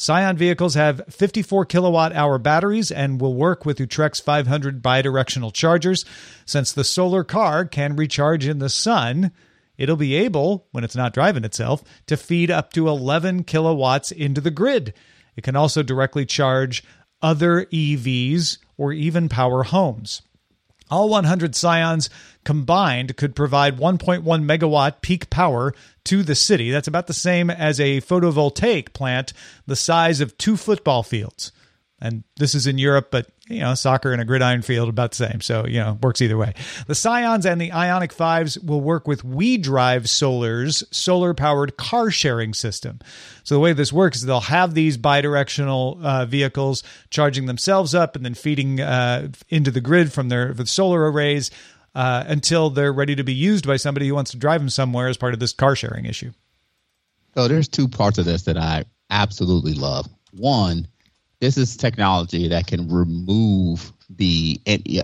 Sion 0.00 0.38
vehicles 0.38 0.76
have 0.76 1.02
54 1.10 1.66
kilowatt 1.66 2.14
hour 2.14 2.38
batteries 2.38 2.90
and 2.90 3.20
will 3.20 3.34
work 3.34 3.66
with 3.66 3.78
Utrecht's 3.78 4.18
500 4.18 4.82
bidirectional 4.82 5.52
chargers. 5.52 6.06
Since 6.46 6.72
the 6.72 6.84
solar 6.84 7.22
car 7.22 7.66
can 7.66 7.96
recharge 7.96 8.46
in 8.46 8.60
the 8.60 8.70
sun, 8.70 9.30
it'll 9.76 9.96
be 9.96 10.14
able, 10.14 10.66
when 10.70 10.84
it's 10.84 10.96
not 10.96 11.12
driving 11.12 11.44
itself, 11.44 11.84
to 12.06 12.16
feed 12.16 12.50
up 12.50 12.72
to 12.72 12.88
11 12.88 13.44
kilowatts 13.44 14.10
into 14.10 14.40
the 14.40 14.50
grid. 14.50 14.94
It 15.36 15.44
can 15.44 15.54
also 15.54 15.82
directly 15.82 16.24
charge 16.24 16.82
other 17.20 17.66
EVs 17.66 18.56
or 18.78 18.94
even 18.94 19.28
power 19.28 19.64
homes. 19.64 20.22
All 20.90 21.08
100 21.08 21.54
Sions 21.54 22.10
combined 22.44 23.16
could 23.16 23.36
provide 23.36 23.78
1.1 23.78 24.22
megawatt 24.24 25.00
peak 25.02 25.30
power 25.30 25.72
to 26.04 26.22
the 26.22 26.34
city. 26.34 26.70
That's 26.70 26.88
about 26.88 27.06
the 27.06 27.12
same 27.12 27.50
as 27.50 27.78
a 27.78 28.00
photovoltaic 28.00 28.92
plant 28.92 29.32
the 29.66 29.76
size 29.76 30.20
of 30.20 30.36
two 30.36 30.56
football 30.56 31.02
fields. 31.02 31.52
And 32.00 32.24
this 32.36 32.54
is 32.54 32.66
in 32.66 32.78
Europe, 32.78 33.08
but 33.10 33.26
you 33.50 33.60
know, 33.60 33.74
soccer 33.74 34.12
and 34.12 34.22
a 34.22 34.24
gridiron 34.24 34.62
field 34.62 34.88
about 34.88 35.10
the 35.10 35.16
same. 35.16 35.40
So, 35.40 35.66
you 35.66 35.80
know, 35.80 35.98
works 36.02 36.22
either 36.22 36.38
way. 36.38 36.54
The 36.86 36.94
Sions 36.94 37.44
and 37.44 37.60
the 37.60 37.70
Ioniq 37.70 38.14
5s 38.14 38.64
will 38.64 38.80
work 38.80 39.08
with 39.08 39.24
WeDrive 39.24 40.08
Solar's 40.08 40.84
solar 40.92 41.34
powered 41.34 41.76
car 41.76 42.10
sharing 42.10 42.54
system. 42.54 43.00
So, 43.42 43.56
the 43.56 43.60
way 43.60 43.72
this 43.72 43.92
works 43.92 44.18
is 44.18 44.24
they'll 44.24 44.40
have 44.40 44.74
these 44.74 44.96
bidirectional 44.96 46.02
uh, 46.02 46.26
vehicles 46.26 46.84
charging 47.10 47.46
themselves 47.46 47.94
up 47.94 48.14
and 48.14 48.24
then 48.24 48.34
feeding 48.34 48.80
uh, 48.80 49.28
into 49.48 49.72
the 49.72 49.80
grid 49.80 50.12
from 50.12 50.28
their 50.28 50.54
the 50.54 50.66
solar 50.66 51.10
arrays 51.10 51.50
uh, 51.94 52.24
until 52.28 52.70
they're 52.70 52.92
ready 52.92 53.16
to 53.16 53.24
be 53.24 53.34
used 53.34 53.66
by 53.66 53.76
somebody 53.76 54.06
who 54.06 54.14
wants 54.14 54.30
to 54.30 54.36
drive 54.36 54.60
them 54.60 54.70
somewhere 54.70 55.08
as 55.08 55.16
part 55.16 55.34
of 55.34 55.40
this 55.40 55.52
car 55.52 55.74
sharing 55.74 56.04
issue. 56.04 56.30
So, 57.34 57.48
there's 57.48 57.68
two 57.68 57.88
parts 57.88 58.18
of 58.18 58.24
this 58.24 58.42
that 58.42 58.56
I 58.56 58.84
absolutely 59.10 59.74
love. 59.74 60.06
One, 60.32 60.86
this 61.40 61.56
is 61.56 61.76
technology 61.76 62.48
that 62.48 62.66
can 62.66 62.88
remove 62.88 63.92
the 64.10 64.60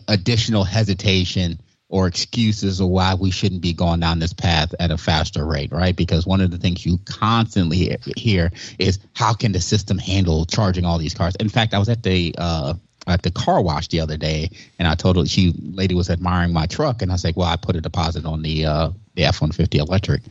additional 0.09 0.65
hesitation 0.65 1.59
or 1.89 2.07
excuses 2.07 2.81
of 2.81 2.89
why 2.89 3.15
we 3.15 3.31
shouldn't 3.31 3.63
be 3.63 3.73
going 3.73 4.01
down 4.01 4.19
this 4.19 4.33
path 4.33 4.75
at 4.81 4.91
a 4.91 4.99
faster 4.99 5.47
rate, 5.47 5.71
right? 5.71 5.95
Because 5.95 6.27
one 6.27 6.41
of 6.41 6.51
the 6.51 6.59
things 6.59 6.85
you 6.85 6.99
constantly 7.05 7.97
hear 8.17 8.51
is 8.79 8.99
how 9.15 9.33
can 9.33 9.53
the 9.53 9.61
system 9.61 9.97
handle 9.97 10.45
charging 10.45 10.85
all 10.85 10.99
these 10.99 11.15
cars? 11.15 11.37
In 11.37 11.49
fact, 11.49 11.75
I 11.75 11.79
was 11.79 11.89
at 11.89 12.03
the 12.03 12.35
uh, 12.39 12.75
at 13.07 13.23
the 13.23 13.31
car 13.31 13.63
wash 13.63 13.87
the 13.89 14.01
other 14.01 14.17
day, 14.17 14.51
and 14.81 14.89
I 14.89 14.97
told 14.97 15.17
her 15.17 15.25
she 15.27 15.55
lady 15.61 15.95
was 15.95 16.11
admiring 16.11 16.53
my 16.53 16.67
truck, 16.67 17.03
and 17.03 17.13
I 17.13 17.15
was 17.15 17.25
like, 17.25 17.37
"Well, 17.37 17.49
I 17.49 17.57
put 17.57 17.77
a 17.77 17.81
deposit 17.81 18.25
on 18.25 18.43
the 18.43 18.67
uh, 18.67 18.91
the 19.15 19.25
F 19.25 19.41
one 19.41 19.53
fifty 19.53 19.79
electric," 19.79 20.23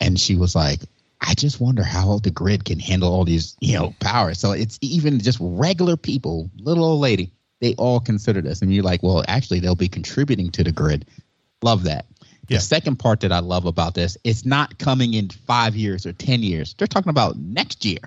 and 0.00 0.18
she 0.18 0.34
was 0.34 0.56
like, 0.56 0.80
I 1.26 1.34
just 1.34 1.60
wonder 1.60 1.82
how 1.82 2.18
the 2.20 2.30
grid 2.30 2.64
can 2.64 2.78
handle 2.78 3.12
all 3.12 3.24
these, 3.24 3.56
you 3.60 3.76
know, 3.76 3.94
power. 4.00 4.34
So 4.34 4.52
it's 4.52 4.78
even 4.80 5.18
just 5.18 5.38
regular 5.40 5.96
people, 5.96 6.50
little 6.56 6.84
old 6.84 7.00
lady, 7.00 7.32
they 7.60 7.74
all 7.74 8.00
consider 8.00 8.40
this. 8.40 8.62
And 8.62 8.72
you're 8.72 8.84
like, 8.84 9.02
well, 9.02 9.24
actually, 9.26 9.60
they'll 9.60 9.74
be 9.74 9.88
contributing 9.88 10.50
to 10.52 10.62
the 10.62 10.72
grid. 10.72 11.06
Love 11.62 11.84
that. 11.84 12.06
Yeah. 12.48 12.58
The 12.58 12.62
second 12.62 12.96
part 12.96 13.20
that 13.20 13.32
I 13.32 13.40
love 13.40 13.66
about 13.66 13.94
this, 13.94 14.16
it's 14.22 14.46
not 14.46 14.78
coming 14.78 15.14
in 15.14 15.30
five 15.30 15.74
years 15.74 16.06
or 16.06 16.12
10 16.12 16.42
years. 16.42 16.74
They're 16.74 16.86
talking 16.86 17.10
about 17.10 17.36
next 17.36 17.84
year 17.84 17.98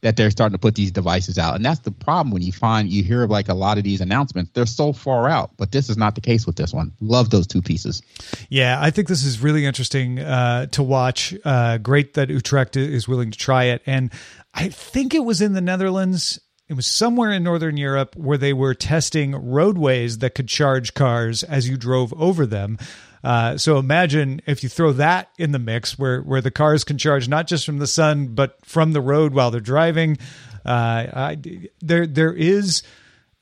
that 0.00 0.16
they're 0.16 0.30
starting 0.30 0.54
to 0.54 0.58
put 0.58 0.74
these 0.74 0.90
devices 0.90 1.38
out. 1.38 1.56
And 1.56 1.64
that's 1.64 1.80
the 1.80 1.90
problem 1.90 2.32
when 2.32 2.42
you 2.42 2.52
find 2.52 2.88
you 2.88 3.02
hear 3.02 3.26
like 3.26 3.48
a 3.48 3.54
lot 3.54 3.78
of 3.78 3.84
these 3.84 4.00
announcements, 4.00 4.50
they're 4.54 4.66
so 4.66 4.92
far 4.92 5.28
out, 5.28 5.50
but 5.56 5.72
this 5.72 5.88
is 5.88 5.96
not 5.96 6.14
the 6.14 6.20
case 6.20 6.46
with 6.46 6.56
this 6.56 6.72
one. 6.72 6.92
Love 7.00 7.30
those 7.30 7.46
two 7.46 7.62
pieces. 7.62 8.02
Yeah, 8.48 8.78
I 8.80 8.90
think 8.90 9.08
this 9.08 9.24
is 9.24 9.40
really 9.40 9.64
interesting 9.64 10.20
uh, 10.20 10.66
to 10.66 10.82
watch. 10.82 11.34
Uh, 11.44 11.78
great 11.78 12.14
that 12.14 12.28
Utrecht 12.28 12.76
is 12.76 13.08
willing 13.08 13.30
to 13.30 13.38
try 13.38 13.64
it. 13.64 13.82
And 13.86 14.12
I 14.54 14.68
think 14.68 15.14
it 15.14 15.24
was 15.24 15.40
in 15.40 15.52
the 15.54 15.60
Netherlands. 15.60 16.40
It 16.68 16.74
was 16.74 16.86
somewhere 16.86 17.32
in 17.32 17.42
Northern 17.42 17.76
Europe 17.76 18.14
where 18.14 18.38
they 18.38 18.52
were 18.52 18.74
testing 18.74 19.34
roadways 19.34 20.18
that 20.18 20.34
could 20.34 20.48
charge 20.48 20.94
cars 20.94 21.42
as 21.42 21.68
you 21.68 21.76
drove 21.76 22.12
over 22.12 22.46
them. 22.46 22.78
Uh, 23.22 23.56
so 23.56 23.78
imagine 23.78 24.40
if 24.46 24.62
you 24.62 24.68
throw 24.68 24.92
that 24.92 25.30
in 25.38 25.52
the 25.52 25.58
mix, 25.58 25.98
where 25.98 26.20
where 26.22 26.40
the 26.40 26.50
cars 26.50 26.84
can 26.84 26.98
charge 26.98 27.28
not 27.28 27.46
just 27.46 27.66
from 27.66 27.78
the 27.78 27.86
sun 27.86 28.28
but 28.28 28.58
from 28.64 28.92
the 28.92 29.00
road 29.00 29.34
while 29.34 29.50
they're 29.50 29.60
driving. 29.60 30.18
Uh, 30.64 31.06
I, 31.12 31.38
there 31.80 32.06
there 32.06 32.32
is. 32.32 32.82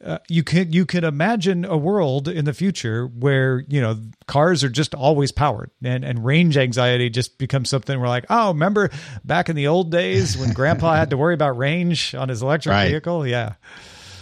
Uh, 0.05 0.19
you 0.29 0.45
can 0.45 0.73
you 0.73 0.85
can 0.85 1.05
imagine 1.05 1.65
a 1.65 1.77
world 1.77 2.29
in 2.29 2.45
the 2.45 2.53
future 2.53 3.07
where 3.07 3.65
you 3.67 3.81
know 3.81 3.99
cars 4.27 4.63
are 4.63 4.69
just 4.69 4.95
always 4.95 5.33
powered 5.33 5.71
and 5.83 6.05
and 6.05 6.23
range 6.23 6.59
anxiety 6.59 7.09
just 7.09 7.39
becomes 7.39 7.71
something 7.71 7.99
we're 7.99 8.07
like 8.07 8.27
oh 8.29 8.49
remember 8.49 8.91
back 9.25 9.49
in 9.49 9.57
the 9.57 9.67
old 9.69 9.91
days 9.91 10.37
when 10.37 10.53
grandpa 10.53 10.95
had 10.95 11.09
to 11.09 11.17
worry 11.17 11.33
about 11.33 11.57
range 11.57 12.15
on 12.15 12.29
his 12.29 12.43
electric 12.43 12.75
right. 12.75 12.89
vehicle 12.91 13.27
yeah 13.27 13.55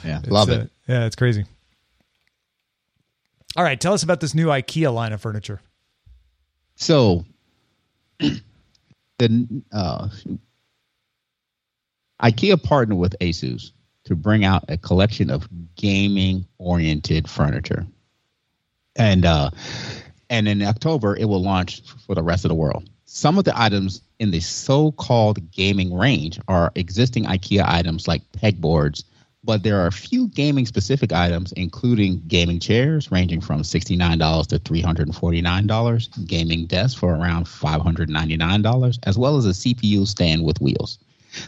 yeah 0.04 0.20
love 0.28 0.49
it 0.49 0.70
yeah 0.87 1.06
it's 1.06 1.16
crazy 1.16 1.44
all 3.56 3.64
right, 3.64 3.80
tell 3.80 3.92
us 3.92 4.02
about 4.02 4.20
this 4.20 4.34
new 4.34 4.49
IKEA 4.49 4.92
line 4.92 5.12
of 5.12 5.20
furniture. 5.20 5.61
So, 6.76 7.25
the 8.18 9.62
uh, 9.73 10.08
IKEA 12.23 12.62
partnered 12.62 12.99
with 12.99 13.16
Asus 13.20 13.70
to 14.04 14.16
bring 14.16 14.44
out 14.44 14.64
a 14.68 14.76
collection 14.76 15.30
of 15.30 15.49
gaming-oriented 15.76 17.28
furniture, 17.28 17.87
and 18.96 19.25
uh, 19.25 19.50
and 20.28 20.49
in 20.49 20.62
October 20.62 21.16
it 21.16 21.26
will 21.26 21.42
launch 21.42 21.82
for 22.06 22.14
the 22.14 22.23
rest 22.23 22.44
of 22.44 22.49
the 22.49 22.54
world. 22.54 22.88
Some 23.04 23.38
of 23.38 23.44
the 23.44 23.58
items 23.58 24.00
in 24.18 24.30
the 24.32 24.40
so-called 24.40 25.50
gaming 25.52 25.94
range 25.94 26.40
are 26.49 26.73
existing 26.75 27.25
IKEA 27.25 27.64
items 27.66 28.08
like 28.08 28.23
pegboards 28.32 29.04
but 29.44 29.62
there 29.62 29.78
are 29.78 29.86
a 29.86 29.92
few 29.92 30.28
gaming 30.28 30.64
specific 30.64 31.12
items, 31.12 31.52
including 31.52 32.22
gaming 32.26 32.58
chairs 32.58 33.12
ranging 33.12 33.40
from 33.40 33.60
$69 33.60 34.46
to 34.48 34.58
$349, 34.58 36.26
gaming 36.26 36.66
desks 36.66 36.98
for 36.98 37.14
around 37.14 37.44
$599, 37.44 38.98
as 39.02 39.18
well 39.18 39.36
as 39.36 39.46
a 39.46 39.50
CPU 39.50 40.06
stand 40.06 40.44
with 40.44 40.60
wheels. 40.60 40.98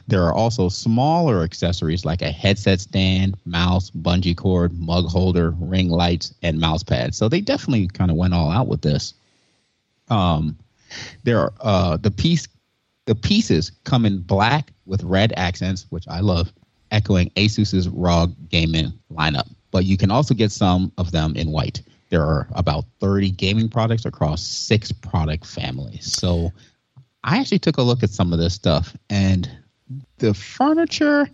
There 0.09 0.23
are 0.25 0.35
also 0.35 0.69
smaller 0.69 1.43
accessories 1.43 2.05
like 2.05 2.21
a 2.21 2.31
headset 2.31 2.81
stand, 2.81 3.37
mouse, 3.47 3.91
bungee 3.91 4.37
cord, 4.37 4.79
mug 4.79 5.07
holder, 5.07 5.51
ring 5.59 5.89
lights, 5.89 6.35
and 6.43 6.59
mouse 6.59 6.83
pads. 6.83 7.17
So 7.17 7.29
they 7.29 7.41
definitely 7.41 7.89
kind 7.89 8.11
of 8.11 8.17
went 8.17 8.35
all 8.35 8.51
out 8.51 8.67
with 8.67 8.83
this. 8.83 9.15
Um, 10.09 10.59
there 11.25 11.39
are 11.39 11.53
uh, 11.61 11.97
the 11.97 12.11
piece, 12.11 12.47
the 13.07 13.15
pieces 13.15 13.73
come 13.85 14.05
in 14.05 14.21
black 14.21 14.73
with 14.87 15.03
red 15.03 15.33
accents, 15.37 15.87
which 15.91 16.07
I 16.09 16.21
love, 16.21 16.53
echoing 16.91 17.31
Asus's 17.37 17.89
ROG 17.89 18.35
gaming 18.49 18.93
lineup, 19.13 19.49
but 19.71 19.85
you 19.85 19.97
can 19.97 20.11
also 20.11 20.35
get 20.35 20.53
some 20.53 20.93
of 20.99 21.13
them 21.13 21.35
in 21.37 21.51
white. 21.51 21.83
There 22.11 22.23
are 22.23 22.47
about 22.53 22.85
30 23.01 23.31
gaming 23.33 23.69
products 23.69 24.05
across 24.05 24.43
six 24.43 24.93
product 24.93 25.45
families. 25.47 26.13
So 26.13 26.53
I 27.25 27.39
actually 27.39 27.59
took 27.59 27.79
a 27.79 27.83
look 27.83 28.03
at 28.03 28.11
some 28.11 28.33
of 28.33 28.39
this 28.39 28.55
stuff, 28.55 28.97
and 29.11 29.51
the 30.19 30.33
furniture, 30.33 31.29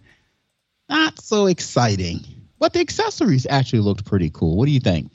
not 0.88 1.20
so 1.20 1.46
exciting, 1.46 2.20
but 2.58 2.72
the 2.72 2.80
accessories 2.80 3.46
actually 3.48 3.80
looked 3.80 4.04
pretty 4.04 4.30
cool. 4.30 4.56
What 4.56 4.66
do 4.66 4.72
you 4.72 4.80
think? 4.80 5.10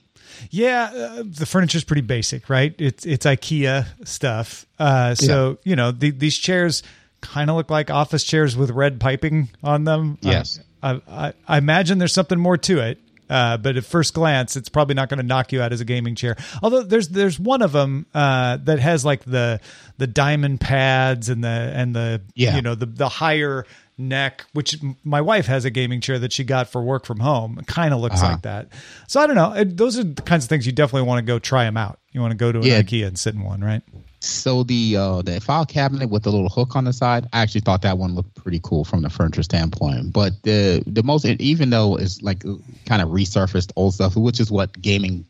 Yeah, 0.52 0.92
uh, 0.94 1.24
the 1.26 1.70
is 1.74 1.84
pretty 1.84 2.02
basic, 2.02 2.50
right? 2.50 2.76
It's 2.78 3.06
it's 3.06 3.26
IKEA 3.26 3.86
stuff. 4.08 4.66
Uh, 4.78 5.16
so 5.16 5.50
yeah. 5.50 5.70
you 5.70 5.76
know 5.76 5.92
the, 5.92 6.12
these 6.12 6.38
chairs 6.38 6.84
kind 7.22 7.50
of 7.50 7.56
look 7.56 7.70
like 7.70 7.90
office 7.90 8.24
chairs 8.24 8.56
with 8.56 8.72
red 8.72 9.00
piping 9.00 9.50
on 9.64 9.84
them. 9.84 10.18
Yes. 10.22 10.60
I, 10.82 11.02
I, 11.08 11.34
I 11.48 11.58
imagine 11.58 11.98
there's 11.98 12.14
something 12.14 12.40
more 12.40 12.58
to 12.58 12.80
it. 12.80 13.00
Uh, 13.30 13.58
but 13.58 13.76
at 13.76 13.84
first 13.84 14.14
glance, 14.14 14.56
it's 14.56 14.70
probably 14.70 14.96
not 14.96 15.10
going 15.10 15.18
to 15.18 15.26
knock 15.26 15.52
you 15.52 15.62
out 15.62 15.74
as 15.74 15.82
a 15.82 15.86
gaming 15.86 16.16
chair. 16.16 16.38
Although 16.64 16.84
there's 16.84 17.10
there's 17.10 17.38
one 17.38 17.62
of 17.62 17.74
them 17.74 18.06
uh, 18.14 18.56
that 18.64 18.80
has 18.80 19.04
like 19.04 19.26
the 19.26 19.60
the 19.98 20.08
diamond 20.08 20.62
pads 20.62 21.28
and 21.28 21.44
the 21.44 21.50
and 21.50 21.94
the 21.94 22.22
yeah. 22.36 22.56
you 22.56 22.62
know 22.62 22.74
the 22.74 22.86
the 22.86 23.10
higher 23.10 23.66
neck, 23.98 24.46
which 24.54 24.78
my 25.04 25.20
wife 25.20 25.48
has 25.48 25.66
a 25.66 25.70
gaming 25.70 26.00
chair 26.00 26.20
that 26.20 26.32
she 26.32 26.44
got 26.44 26.70
for 26.70 26.82
work 26.82 27.06
from 27.06 27.20
home. 27.20 27.58
It 27.60 27.68
kind 27.68 27.94
of 27.94 28.00
looks 28.00 28.22
uh-huh. 28.22 28.34
like 28.34 28.42
that. 28.44 28.70
So 29.08 29.20
I 29.20 29.28
don't 29.28 29.36
know. 29.36 29.54
It, 29.54 29.76
those 29.76 29.98
are 30.00 30.04
the 30.04 30.22
kinds 30.22 30.46
of 30.46 30.50
things 30.50 30.66
you 30.66 30.72
definitely 30.72 31.08
want 31.08 31.20
to 31.20 31.30
go 31.30 31.40
try 31.40 31.66
them 31.66 31.78
out. 31.78 32.00
You 32.12 32.22
want 32.22 32.32
to 32.32 32.38
go 32.38 32.52
to 32.52 32.60
an 32.60 32.66
yeah. 32.66 32.82
IKEA 32.82 33.08
and 33.08 33.20
sit 33.20 33.36
in 33.36 33.44
one, 33.44 33.62
right? 33.62 33.82
So 34.20 34.64
the 34.64 34.98
uh, 34.98 35.22
the 35.22 35.40
file 35.40 35.66
cabinet 35.66 36.10
with 36.10 36.24
the 36.24 36.32
little 36.32 36.50
hook 36.50 36.76
on 36.76 36.86
the 36.86 36.94
side, 36.94 37.28
I 37.34 37.42
actually 37.42 37.62
thought 37.62 37.84
that 37.84 37.98
one 37.98 38.16
looked 38.16 38.34
pretty 38.36 38.60
cool 38.64 38.84
from 38.84 39.02
the 39.04 39.10
furniture 39.10 39.44
standpoint. 39.44 40.12
But 40.12 40.42
the 40.44 40.84
the 40.88 41.04
most, 41.04 41.26
even 41.26 41.70
though 41.70 41.96
it's 41.96 42.22
like 42.22 42.44
kind 42.86 43.02
of 43.02 43.10
resurfaced 43.10 43.72
old 43.76 43.94
stuff, 43.94 44.16
which 44.16 44.40
is 44.40 44.50
what 44.50 44.80
gaming 44.82 45.26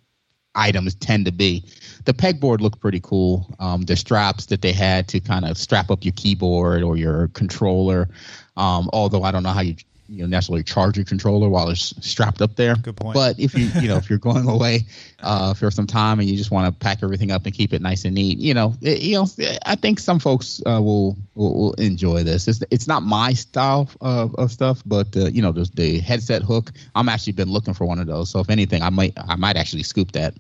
items 0.56 0.96
tend 0.96 1.26
to 1.26 1.32
be, 1.32 1.66
the 2.06 2.14
pegboard 2.14 2.62
looked 2.62 2.80
pretty 2.80 3.02
cool. 3.02 3.54
Um, 3.60 3.84
the 3.84 3.96
straps 3.96 4.46
that 4.48 4.62
they 4.62 4.72
had 4.72 5.08
to 5.10 5.20
kind 5.20 5.46
of 5.46 5.58
strap 5.58 5.92
up 5.92 6.06
your 6.06 6.14
keyboard 6.16 6.82
or 6.82 6.96
your 6.96 7.28
controller. 7.30 8.10
Um, 8.56 8.90
although 8.94 9.24
I 9.24 9.32
don't 9.32 9.44
know 9.44 9.52
how 9.52 9.62
you 9.62 9.76
you 10.10 10.22
know 10.22 10.28
necessarily 10.28 10.64
charge 10.64 10.98
your 10.98 11.06
controller 11.06 11.50
while 11.50 11.70
it's 11.70 11.94
strapped 12.06 12.42
up 12.42 12.56
there. 12.56 12.76
Good 12.76 12.98
point. 12.98 13.14
But 13.14 13.40
if 13.40 13.54
you 13.54 13.70
you 13.82 13.88
know 13.88 13.98
if 13.98 14.10
you're 14.10 14.20
going 14.20 14.48
away 14.48 14.86
uh, 15.22 15.54
for 15.54 15.72
some 15.72 15.88
time 15.88 16.20
and 16.20 16.30
you 16.30 16.38
just 16.38 16.52
want 16.52 16.68
to 16.68 16.86
pack 16.86 17.00
everything 17.04 17.32
up 17.32 17.46
and 17.46 17.54
keep 17.54 17.74
it 17.74 17.82
nice 17.82 18.06
and 18.06 18.16
neat, 18.16 18.40
you 18.40 18.54
know, 18.54 18.74
it, 18.82 19.02
you 19.02 19.16
know, 19.16 19.28
I 19.66 19.76
think 19.76 20.00
some 20.00 20.20
folks 20.20 20.62
uh, 20.66 20.82
will, 20.82 21.18
will, 21.36 21.58
will 21.58 21.74
enjoy 21.74 22.24
this. 22.24 22.48
It's 22.48 22.64
it's 22.72 22.88
not 22.88 23.04
my 23.04 23.34
style 23.34 23.90
of, 24.02 24.36
of 24.36 24.52
stuff, 24.52 24.82
but 24.86 25.16
uh, 25.16 25.26
you 25.28 25.42
know, 25.42 25.52
there's 25.52 25.72
the 25.72 26.00
headset 26.00 26.42
hook. 26.42 26.72
I'm 26.96 27.10
actually 27.10 27.34
been 27.34 27.50
looking 27.50 27.74
for 27.74 27.86
one 27.86 28.00
of 28.00 28.08
those. 28.08 28.30
So 28.30 28.40
if 28.40 28.50
anything, 28.50 28.82
I 28.82 28.90
might 28.90 29.14
I 29.18 29.36
might 29.36 29.58
actually 29.58 29.84
scoop 29.84 30.14
that. 30.14 30.36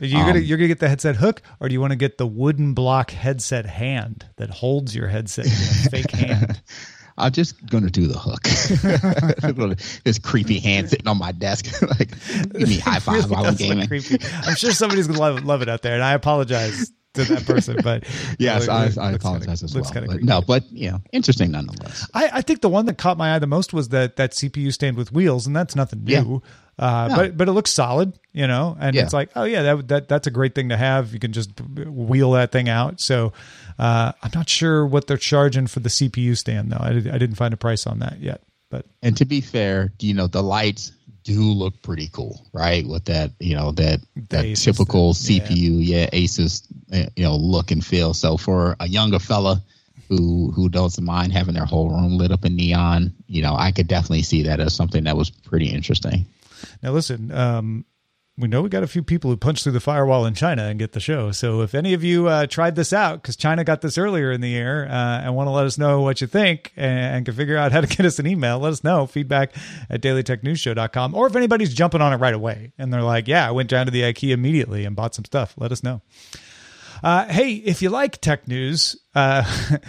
You're 0.00 0.20
um, 0.20 0.26
gonna 0.26 0.40
you're 0.40 0.58
gonna 0.58 0.68
get 0.68 0.80
the 0.80 0.88
headset 0.88 1.16
hook, 1.16 1.42
or 1.60 1.68
do 1.68 1.74
you 1.74 1.80
want 1.80 1.92
to 1.92 1.96
get 1.96 2.18
the 2.18 2.26
wooden 2.26 2.74
block 2.74 3.10
headset 3.10 3.66
hand 3.66 4.26
that 4.36 4.50
holds 4.50 4.94
your 4.94 5.08
headset, 5.08 5.46
you 5.46 5.50
know, 5.50 5.90
fake 5.90 6.10
hand? 6.10 6.60
I'm 7.18 7.32
just 7.32 7.64
gonna 7.66 7.90
do 7.90 8.06
the 8.06 8.18
hook. 8.18 8.42
this 10.04 10.18
creepy 10.18 10.58
hand 10.58 10.90
sitting 10.90 11.08
on 11.08 11.18
my 11.18 11.32
desk, 11.32 11.66
like 11.98 12.10
give 12.52 12.68
me 12.68 12.78
high 12.78 12.98
five 13.00 13.30
while 13.30 13.44
I'm 13.46 13.54
gaming. 13.54 13.88
I'm 13.90 14.54
sure 14.56 14.72
somebody's 14.72 15.06
gonna 15.06 15.20
love, 15.20 15.44
love 15.44 15.62
it 15.62 15.68
out 15.68 15.82
there, 15.82 15.94
and 15.94 16.02
I 16.02 16.14
apologize 16.14 16.90
to 17.14 17.24
that 17.24 17.44
person. 17.44 17.76
But 17.82 18.04
yes, 18.38 18.68
I, 18.68 18.86
it 18.86 18.98
I 18.98 19.12
looks 19.12 19.24
apologize 19.24 19.60
kinda- 19.60 19.64
as 19.64 19.74
well. 19.74 19.84
But 19.94 20.08
creepy. 20.08 20.24
no, 20.24 20.40
but 20.40 20.70
you 20.72 20.90
know, 20.90 21.00
interesting 21.12 21.50
nonetheless. 21.50 22.08
I, 22.14 22.30
I 22.34 22.40
think 22.42 22.60
the 22.62 22.68
one 22.70 22.86
that 22.86 22.98
caught 22.98 23.18
my 23.18 23.34
eye 23.34 23.38
the 23.38 23.46
most 23.46 23.72
was 23.72 23.90
that 23.90 24.16
that 24.16 24.32
CPU 24.32 24.72
stand 24.72 24.96
with 24.96 25.12
wheels, 25.12 25.46
and 25.46 25.54
that's 25.54 25.76
nothing 25.76 26.02
Yeah. 26.06 26.24
Uh, 26.78 27.08
No. 27.08 27.16
But 27.16 27.36
but 27.36 27.48
it 27.48 27.52
looks 27.52 27.70
solid, 27.70 28.12
you 28.32 28.46
know, 28.46 28.76
and 28.80 28.94
Yeah. 28.96 29.02
it's 29.02 29.12
like, 29.12 29.30
oh 29.36 29.44
yeah, 29.44 29.62
that, 29.62 29.88
that 29.88 30.08
that's 30.08 30.26
a 30.26 30.30
great 30.30 30.54
thing 30.54 30.70
to 30.70 30.76
have. 30.76 31.12
You 31.12 31.20
can 31.20 31.32
just 31.32 31.50
wheel 31.60 32.32
that 32.32 32.50
thing 32.50 32.68
out. 32.68 33.00
So 33.00 33.32
uh, 33.78 34.12
I'm 34.22 34.30
not 34.34 34.48
sure 34.48 34.86
what 34.86 35.06
they're 35.06 35.16
charging 35.16 35.66
for 35.66 35.80
the 35.80 35.90
CPU 35.90 36.36
stand 36.36 36.72
though. 36.72 36.78
I, 36.80 36.88
I 36.90 37.18
didn't 37.18 37.34
find 37.34 37.52
a 37.52 37.58
price 37.58 37.86
on 37.86 37.98
that 38.00 38.20
yet. 38.20 38.40
But 38.70 38.86
And 39.02 39.16
to 39.18 39.26
be 39.26 39.40
fair, 39.42 39.92
you 40.00 40.14
know, 40.14 40.26
the 40.26 40.42
lights 40.42 40.92
do 41.24 41.40
look 41.42 41.80
pretty 41.82 42.08
cool, 42.08 42.44
right? 42.52 42.86
With 42.86 43.04
that, 43.04 43.30
you 43.38 43.54
know, 43.54 43.72
that 43.72 44.00
that 44.30 44.44
Asus 44.44 44.64
typical 44.64 45.14
thing. 45.14 45.40
CPU, 45.42 45.78
yeah, 45.86 46.08
Asus, 46.10 46.62
uh, 46.92 47.08
you 47.16 47.22
know, 47.22 47.36
look 47.36 47.70
and 47.70 47.84
feel. 47.84 48.14
So 48.14 48.36
for 48.38 48.76
a 48.80 48.88
younger 48.88 49.18
fella 49.18 49.62
who 50.08 50.50
who 50.52 50.68
doesn't 50.68 51.04
mind 51.04 51.32
having 51.32 51.54
their 51.54 51.64
whole 51.66 51.90
room 51.90 52.16
lit 52.18 52.32
up 52.32 52.44
in 52.44 52.56
neon, 52.56 53.12
you 53.26 53.42
know, 53.42 53.54
I 53.54 53.72
could 53.72 53.88
definitely 53.88 54.22
see 54.22 54.42
that 54.44 54.58
as 54.58 54.74
something 54.74 55.04
that 55.04 55.16
was 55.16 55.30
pretty 55.30 55.68
interesting. 55.68 56.26
Now, 56.82 56.92
listen, 56.92 57.30
um, 57.32 57.84
we 58.38 58.48
know 58.48 58.62
we 58.62 58.70
got 58.70 58.82
a 58.82 58.88
few 58.88 59.02
people 59.02 59.30
who 59.30 59.36
punch 59.36 59.62
through 59.62 59.72
the 59.72 59.80
firewall 59.80 60.24
in 60.24 60.32
China 60.34 60.64
and 60.64 60.78
get 60.78 60.92
the 60.92 61.00
show. 61.00 61.32
So 61.32 61.60
if 61.60 61.74
any 61.74 61.92
of 61.92 62.02
you 62.02 62.28
uh, 62.28 62.46
tried 62.46 62.76
this 62.76 62.92
out, 62.92 63.20
because 63.20 63.36
China 63.36 63.62
got 63.62 63.82
this 63.82 63.98
earlier 63.98 64.32
in 64.32 64.40
the 64.40 64.48
year, 64.48 64.86
uh, 64.86 65.20
and 65.20 65.36
want 65.36 65.48
to 65.48 65.50
let 65.50 65.66
us 65.66 65.76
know 65.76 66.00
what 66.00 66.22
you 66.22 66.26
think 66.26 66.72
and, 66.74 67.16
and 67.16 67.26
can 67.26 67.34
figure 67.34 67.58
out 67.58 67.72
how 67.72 67.82
to 67.82 67.86
get 67.86 68.06
us 68.06 68.18
an 68.18 68.26
email, 68.26 68.58
let 68.58 68.72
us 68.72 68.82
know. 68.82 69.06
Feedback 69.06 69.54
at 69.90 70.00
dailytechnewsshow.com. 70.00 71.14
Or 71.14 71.26
if 71.26 71.36
anybody's 71.36 71.74
jumping 71.74 72.00
on 72.00 72.12
it 72.14 72.16
right 72.16 72.34
away 72.34 72.72
and 72.78 72.92
they're 72.92 73.02
like, 73.02 73.28
yeah, 73.28 73.46
I 73.46 73.50
went 73.50 73.68
down 73.68 73.84
to 73.86 73.92
the 73.92 74.02
IKEA 74.02 74.32
immediately 74.32 74.86
and 74.86 74.96
bought 74.96 75.14
some 75.14 75.26
stuff, 75.26 75.54
let 75.58 75.70
us 75.70 75.82
know. 75.82 76.00
Uh, 77.02 77.26
hey, 77.26 77.54
if 77.54 77.82
you 77.82 77.90
like 77.90 78.20
tech 78.20 78.46
news, 78.46 78.94
uh, 79.14 79.42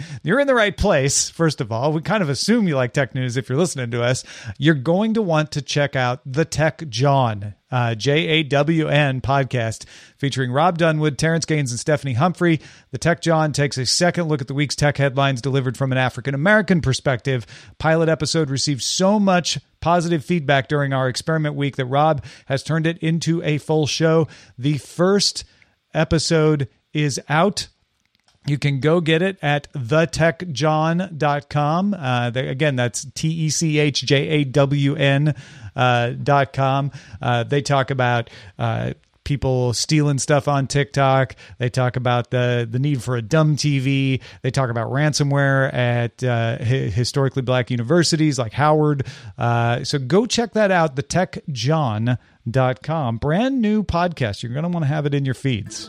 you're 0.24 0.40
in 0.40 0.48
the 0.48 0.54
right 0.54 0.76
place. 0.76 1.30
First 1.30 1.60
of 1.60 1.70
all, 1.70 1.92
we 1.92 2.02
kind 2.02 2.24
of 2.24 2.28
assume 2.28 2.66
you 2.66 2.74
like 2.74 2.92
tech 2.92 3.14
news 3.14 3.36
if 3.36 3.48
you're 3.48 3.58
listening 3.58 3.92
to 3.92 4.02
us. 4.02 4.24
You're 4.58 4.74
going 4.74 5.14
to 5.14 5.22
want 5.22 5.52
to 5.52 5.62
check 5.62 5.94
out 5.94 6.20
the 6.26 6.44
Tech 6.44 6.88
Jawn, 6.88 7.54
uh, 7.70 7.94
J 7.94 8.26
A 8.26 8.42
W 8.42 8.88
N 8.88 9.20
podcast 9.20 9.84
featuring 10.18 10.50
Rob 10.50 10.76
Dunwood, 10.76 11.16
Terrence 11.16 11.44
Gaines, 11.44 11.70
and 11.70 11.78
Stephanie 11.78 12.14
Humphrey. 12.14 12.60
The 12.90 12.98
Tech 12.98 13.20
Jawn 13.20 13.52
takes 13.52 13.78
a 13.78 13.86
second 13.86 14.26
look 14.26 14.40
at 14.40 14.48
the 14.48 14.54
week's 14.54 14.74
tech 14.76 14.96
headlines 14.96 15.40
delivered 15.40 15.76
from 15.76 15.92
an 15.92 15.98
African 15.98 16.34
American 16.34 16.80
perspective. 16.80 17.46
Pilot 17.78 18.08
episode 18.08 18.50
received 18.50 18.82
so 18.82 19.20
much 19.20 19.60
positive 19.80 20.24
feedback 20.24 20.66
during 20.66 20.92
our 20.92 21.08
experiment 21.08 21.54
week 21.54 21.76
that 21.76 21.86
Rob 21.86 22.24
has 22.46 22.64
turned 22.64 22.88
it 22.88 22.98
into 22.98 23.40
a 23.44 23.58
full 23.58 23.86
show. 23.86 24.26
The 24.58 24.78
first 24.78 25.44
episode 25.94 26.68
is 26.94 27.20
out. 27.28 27.68
You 28.46 28.58
can 28.58 28.80
go 28.80 29.00
get 29.00 29.22
it 29.22 29.38
at 29.42 29.72
thetechjawn.com. 29.72 31.94
Uh, 31.94 32.28
they- 32.30 32.48
again, 32.48 32.76
that's 32.76 33.06
T 33.14 33.28
E 33.28 33.48
C 33.50 33.78
H 33.78 34.02
J 34.04 34.28
A 34.28 34.44
W 34.44 34.94
N 34.96 35.34
uh, 35.74 36.10
dot 36.10 36.52
com. 36.52 36.90
Uh, 37.22 37.42
they 37.44 37.62
talk 37.62 37.90
about 37.90 38.28
uh, 38.58 38.92
people 39.24 39.72
stealing 39.72 40.18
stuff 40.18 40.46
on 40.46 40.66
TikTok. 40.66 41.34
They 41.58 41.70
talk 41.70 41.96
about 41.96 42.30
the, 42.30 42.68
the 42.70 42.78
need 42.78 43.02
for 43.02 43.16
a 43.16 43.22
dumb 43.22 43.56
TV. 43.56 44.20
They 44.42 44.50
talk 44.50 44.68
about 44.68 44.90
ransomware 44.90 45.72
at 45.72 46.22
uh, 46.22 46.58
hi- 46.58 46.90
historically 46.90 47.40
black 47.40 47.70
universities 47.70 48.38
like 48.38 48.52
Howard. 48.52 49.06
Uh, 49.38 49.84
so 49.84 49.98
go 49.98 50.26
check 50.26 50.52
that 50.52 50.70
out, 50.70 50.96
thetechjawn.com. 50.96 53.16
Brand 53.16 53.62
new 53.62 53.82
podcast. 53.82 54.42
You're 54.42 54.52
going 54.52 54.64
to 54.64 54.68
want 54.68 54.82
to 54.84 54.88
have 54.88 55.06
it 55.06 55.14
in 55.14 55.24
your 55.24 55.32
feeds. 55.34 55.88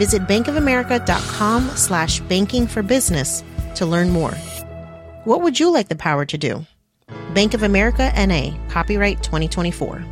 Visit 0.00 0.22
bankofamerica.com 0.22 1.68
slash 1.76 2.20
banking 2.20 2.66
for 2.66 2.82
business 2.82 3.44
to 3.74 3.84
learn 3.84 4.08
more. 4.08 4.34
What 5.24 5.42
would 5.42 5.60
you 5.60 5.70
like 5.70 5.88
the 5.88 5.94
power 6.08 6.24
to 6.24 6.38
do? 6.38 6.64
Bank 7.34 7.52
of 7.52 7.62
America 7.62 8.10
NA, 8.16 8.56
copyright 8.68 9.22
2024. 9.22 10.02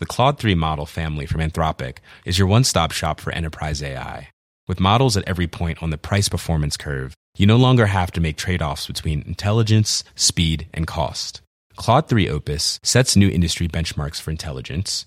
The 0.00 0.06
Claude 0.06 0.40
3 0.40 0.56
model 0.56 0.86
family 0.86 1.24
from 1.24 1.40
Anthropic 1.40 1.98
is 2.24 2.36
your 2.36 2.48
one 2.48 2.64
stop 2.64 2.90
shop 2.90 3.20
for 3.20 3.32
enterprise 3.32 3.80
AI. 3.80 4.30
With 4.66 4.80
models 4.80 5.16
at 5.16 5.28
every 5.28 5.46
point 5.46 5.80
on 5.80 5.90
the 5.90 5.98
price 5.98 6.28
performance 6.28 6.76
curve, 6.76 7.14
you 7.36 7.46
no 7.46 7.56
longer 7.56 7.86
have 7.86 8.10
to 8.12 8.20
make 8.20 8.36
trade 8.36 8.60
offs 8.60 8.88
between 8.88 9.22
intelligence, 9.22 10.02
speed, 10.16 10.66
and 10.74 10.84
cost. 10.88 11.42
Claude 11.76 12.08
3 12.08 12.28
Opus 12.28 12.80
sets 12.82 13.14
new 13.14 13.28
industry 13.28 13.68
benchmarks 13.68 14.20
for 14.20 14.32
intelligence. 14.32 15.06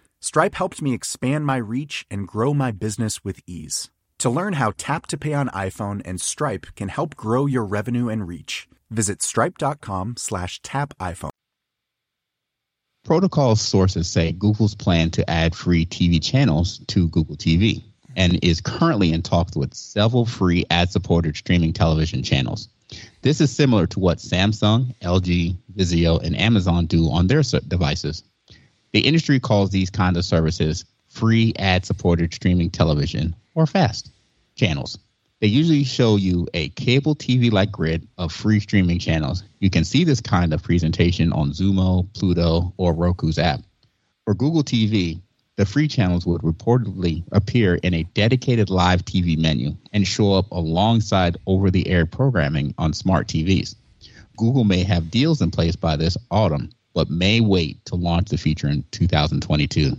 Stripe 0.23 0.53
helped 0.53 0.83
me 0.83 0.93
expand 0.93 1.47
my 1.47 1.57
reach 1.57 2.05
and 2.11 2.27
grow 2.27 2.53
my 2.53 2.69
business 2.69 3.23
with 3.23 3.39
ease. 3.47 3.89
To 4.19 4.29
learn 4.29 4.53
how 4.53 4.71
Tap 4.77 5.07
to 5.07 5.17
Pay 5.17 5.33
on 5.33 5.49
iPhone 5.49 5.99
and 6.05 6.21
Stripe 6.21 6.67
can 6.75 6.89
help 6.89 7.15
grow 7.15 7.47
your 7.47 7.65
revenue 7.65 8.07
and 8.07 8.27
reach, 8.27 8.69
visit 8.91 9.23
stripe.com 9.23 10.17
slash 10.17 10.61
tap 10.61 10.93
iPhone. 10.99 11.31
Protocol 13.03 13.55
sources 13.55 14.07
say 14.07 14.31
Google's 14.31 14.75
plan 14.75 15.09
to 15.09 15.27
add 15.27 15.55
free 15.55 15.87
TV 15.87 16.21
channels 16.21 16.77
to 16.85 17.07
Google 17.07 17.35
TV 17.35 17.83
and 18.15 18.37
is 18.43 18.61
currently 18.61 19.11
in 19.11 19.23
talks 19.23 19.55
with 19.55 19.73
several 19.73 20.27
free 20.27 20.65
ad 20.69 20.91
supported 20.91 21.35
streaming 21.35 21.73
television 21.73 22.21
channels. 22.21 22.69
This 23.23 23.41
is 23.41 23.49
similar 23.49 23.87
to 23.87 23.99
what 23.99 24.19
Samsung, 24.19 24.93
LG, 25.01 25.55
Vizio, 25.75 26.21
and 26.21 26.37
Amazon 26.37 26.85
do 26.85 27.09
on 27.09 27.25
their 27.25 27.41
devices. 27.41 28.23
The 28.93 28.99
industry 29.01 29.39
calls 29.39 29.69
these 29.69 29.89
kinds 29.89 30.17
of 30.17 30.25
services 30.25 30.85
free 31.07 31.53
ad 31.57 31.85
supported 31.85 32.33
streaming 32.33 32.69
television 32.69 33.35
or 33.55 33.65
FAST 33.65 34.11
channels. 34.55 34.97
They 35.39 35.47
usually 35.47 35.83
show 35.83 36.17
you 36.17 36.47
a 36.53 36.69
cable 36.69 37.15
TV 37.15 37.51
like 37.51 37.71
grid 37.71 38.07
of 38.17 38.31
free 38.31 38.59
streaming 38.59 38.99
channels. 38.99 39.43
You 39.59 39.69
can 39.69 39.83
see 39.83 40.03
this 40.03 40.21
kind 40.21 40.53
of 40.53 40.61
presentation 40.61 41.33
on 41.33 41.51
Xumo, 41.51 42.07
Pluto, 42.13 42.73
or 42.77 42.93
Roku's 42.93 43.39
app. 43.39 43.61
For 44.25 44.35
Google 44.35 44.63
TV, 44.63 45.19
the 45.55 45.65
free 45.65 45.87
channels 45.87 46.25
would 46.25 46.41
reportedly 46.41 47.23
appear 47.31 47.75
in 47.75 47.93
a 47.93 48.03
dedicated 48.13 48.69
live 48.69 49.03
TV 49.03 49.37
menu 49.37 49.75
and 49.93 50.05
show 50.05 50.33
up 50.33 50.51
alongside 50.51 51.37
over 51.47 51.71
the 51.71 51.87
air 51.87 52.05
programming 52.05 52.73
on 52.77 52.93
smart 52.93 53.27
TVs. 53.27 53.75
Google 54.37 54.63
may 54.63 54.83
have 54.83 55.11
deals 55.11 55.41
in 55.41 55.49
place 55.51 55.75
by 55.75 55.95
this 55.95 56.17
autumn, 56.29 56.69
but 56.93 57.09
may 57.09 57.39
wait 57.39 57.83
to 57.85 57.95
launch 57.95 58.29
the 58.29 58.37
feature 58.37 58.67
in 58.67 58.83
2022. 58.91 59.95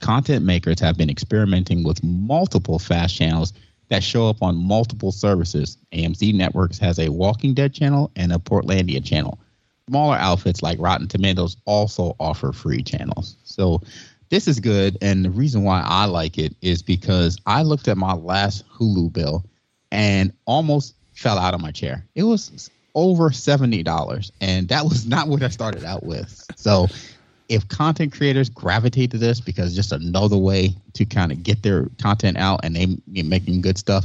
Content 0.00 0.44
makers 0.44 0.80
have 0.80 0.96
been 0.96 1.10
experimenting 1.10 1.82
with 1.82 2.02
multiple 2.04 2.78
fast 2.78 3.16
channels 3.16 3.52
that 3.88 4.02
show 4.02 4.28
up 4.28 4.42
on 4.42 4.56
multiple 4.56 5.12
services. 5.12 5.76
AMC 5.92 6.34
Networks 6.34 6.78
has 6.78 6.98
a 6.98 7.10
Walking 7.10 7.54
Dead 7.54 7.72
channel 7.72 8.10
and 8.16 8.32
a 8.32 8.38
Portlandia 8.38 9.04
channel. 9.04 9.38
Smaller 9.88 10.16
outfits 10.16 10.62
like 10.62 10.78
Rotten 10.80 11.08
Tomatoes 11.08 11.56
also 11.66 12.16
offer 12.18 12.52
free 12.52 12.82
channels. 12.82 13.36
So 13.44 13.80
this 14.30 14.48
is 14.48 14.58
good. 14.58 14.96
And 15.02 15.24
the 15.24 15.30
reason 15.30 15.62
why 15.62 15.82
I 15.84 16.06
like 16.06 16.38
it 16.38 16.54
is 16.62 16.82
because 16.82 17.38
I 17.46 17.62
looked 17.62 17.88
at 17.88 17.96
my 17.96 18.14
last 18.14 18.64
Hulu 18.68 19.12
bill 19.12 19.44
and 19.92 20.32
almost 20.46 20.94
fell 21.12 21.38
out 21.38 21.54
of 21.54 21.60
my 21.60 21.70
chair. 21.70 22.04
It 22.14 22.24
was 22.24 22.70
over 22.94 23.30
$70. 23.30 24.30
And 24.40 24.68
that 24.68 24.84
was 24.84 25.06
not 25.06 25.28
what 25.28 25.42
I 25.42 25.48
started 25.48 25.84
out 25.84 26.04
with. 26.04 26.44
So 26.56 26.86
if 27.48 27.68
content 27.68 28.12
creators 28.12 28.48
gravitate 28.48 29.10
to 29.10 29.18
this 29.18 29.40
because 29.40 29.74
just 29.74 29.92
another 29.92 30.36
way 30.36 30.74
to 30.94 31.04
kind 31.04 31.30
of 31.30 31.42
get 31.42 31.62
their 31.62 31.88
content 32.00 32.38
out 32.38 32.60
and 32.62 32.74
they 32.74 32.96
making 33.22 33.60
good 33.60 33.78
stuff, 33.78 34.04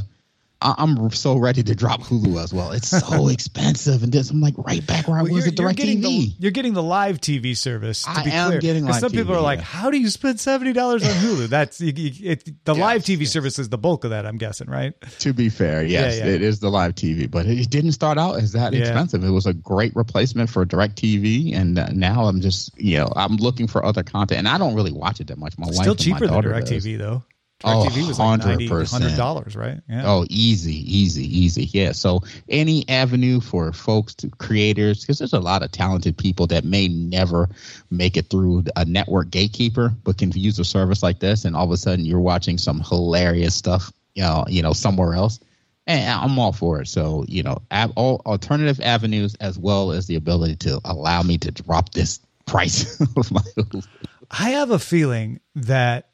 I- 0.62 0.74
I'm 0.78 1.10
so 1.10 1.36
ready 1.36 1.62
to 1.62 1.74
drop 1.74 2.02
Hulu 2.02 2.42
as 2.42 2.52
well. 2.52 2.72
It's 2.72 2.88
so 2.88 3.28
expensive, 3.50 4.02
and 4.02 4.12
this 4.12 4.30
I'm 4.30 4.40
like 4.40 4.54
right 4.58 4.86
back 4.86 5.08
where 5.08 5.18
I 5.18 5.22
Well, 5.22 5.32
was 5.32 5.46
at 5.46 5.54
Direct 5.54 5.78
getting 5.78 6.00
the, 6.02 6.08
TV. 6.08 6.34
you're 6.38 6.50
getting 6.50 6.74
the 6.74 6.82
live 6.82 7.18
TV 7.20 7.56
service. 7.56 8.02
To 8.02 8.10
I 8.10 8.24
be 8.24 8.30
am 8.30 8.48
clear. 8.48 8.60
getting 8.60 8.84
live 8.84 8.96
Some 8.96 9.10
people 9.12 9.34
TV, 9.34 9.38
are 9.38 9.42
like, 9.42 9.60
"How 9.60 9.90
do 9.90 9.98
you 9.98 10.10
spend 10.10 10.38
seventy 10.38 10.72
dollars 10.72 11.02
on 11.04 11.10
Hulu?" 11.14 11.46
That's 11.48 11.80
it, 11.80 12.64
the 12.64 12.74
live 12.74 13.02
TV 13.02 13.20
yes. 13.20 13.30
service 13.32 13.58
is 13.58 13.68
the 13.70 13.78
bulk 13.78 14.04
of 14.04 14.10
that. 14.10 14.26
I'm 14.26 14.36
guessing, 14.38 14.68
right? 14.68 14.92
To 15.20 15.32
be 15.32 15.48
fair, 15.48 15.82
yes, 15.82 16.18
Yeah, 16.18 16.26
yeah. 16.26 16.32
it 16.32 16.42
is 16.42 16.60
the 16.60 16.70
live 16.70 16.94
TV, 16.94 17.30
but 17.30 17.46
it 17.46 17.70
didn't 17.70 17.92
start 17.92 18.18
out 18.18 18.36
as 18.36 18.52
that 18.52 18.72
Yeah. 18.72 18.80
expensive. 18.80 19.24
It 19.24 19.30
was 19.30 19.46
a 19.46 19.54
great 19.54 19.94
replacement 19.96 20.50
for 20.50 20.64
Direct 20.64 20.96
TV, 21.00 21.54
and 21.54 21.78
uh, 21.78 21.88
now 21.92 22.24
I'm 22.26 22.40
just 22.40 22.70
you 22.78 22.98
know 22.98 23.10
I'm 23.16 23.36
looking 23.36 23.66
for 23.66 23.84
other 23.84 24.02
content, 24.02 24.38
and 24.40 24.48
I 24.48 24.58
don't 24.58 24.74
really 24.74 24.92
watch 24.92 25.20
it 25.20 25.28
that 25.28 25.38
much. 25.38 25.56
My 25.58 25.66
wife 25.68 25.76
Still 25.76 25.92
and 25.92 25.98
my 26.00 26.04
cheaper 26.04 26.26
than 26.26 26.42
Direct. 26.42 26.66
TV 26.68 26.98
though. 26.98 27.22
Oh, 27.62 27.86
TV 27.86 28.08
was 28.08 28.18
like 28.18 28.40
90 28.40 28.68
100%. 28.68 29.16
dollars, 29.16 29.54
right? 29.54 29.80
Yeah. 29.88 30.04
Oh, 30.06 30.24
easy, 30.30 30.74
easy, 30.74 31.24
easy. 31.24 31.64
Yeah. 31.64 31.92
So 31.92 32.22
any 32.48 32.88
avenue 32.88 33.40
for 33.40 33.72
folks 33.72 34.14
to 34.16 34.30
creators, 34.30 35.00
because 35.00 35.18
there's 35.18 35.34
a 35.34 35.40
lot 35.40 35.62
of 35.62 35.70
talented 35.70 36.16
people 36.16 36.46
that 36.48 36.64
may 36.64 36.88
never 36.88 37.50
make 37.90 38.16
it 38.16 38.30
through 38.30 38.64
a 38.76 38.84
network 38.86 39.30
gatekeeper, 39.30 39.92
but 40.04 40.16
can 40.16 40.30
use 40.32 40.58
a 40.58 40.64
service 40.64 41.02
like 41.02 41.20
this, 41.20 41.44
and 41.44 41.54
all 41.54 41.64
of 41.64 41.70
a 41.70 41.76
sudden 41.76 42.06
you're 42.06 42.20
watching 42.20 42.56
some 42.56 42.80
hilarious 42.80 43.54
stuff, 43.54 43.92
you 44.14 44.22
know, 44.22 44.44
you 44.48 44.62
know, 44.62 44.72
somewhere 44.72 45.14
else. 45.14 45.38
And 45.86 46.08
I'm 46.08 46.38
all 46.38 46.52
for 46.52 46.80
it. 46.80 46.88
So 46.88 47.24
you 47.28 47.42
know, 47.42 47.58
all 47.94 48.22
alternative 48.24 48.80
avenues 48.82 49.34
as 49.34 49.58
well 49.58 49.92
as 49.92 50.06
the 50.06 50.16
ability 50.16 50.56
to 50.56 50.80
allow 50.84 51.22
me 51.22 51.36
to 51.38 51.50
drop 51.50 51.92
this 51.92 52.20
price 52.46 52.98
of 53.16 53.30
my. 53.30 53.42
I 54.30 54.50
have 54.50 54.70
a 54.70 54.78
feeling 54.78 55.40
that 55.56 56.09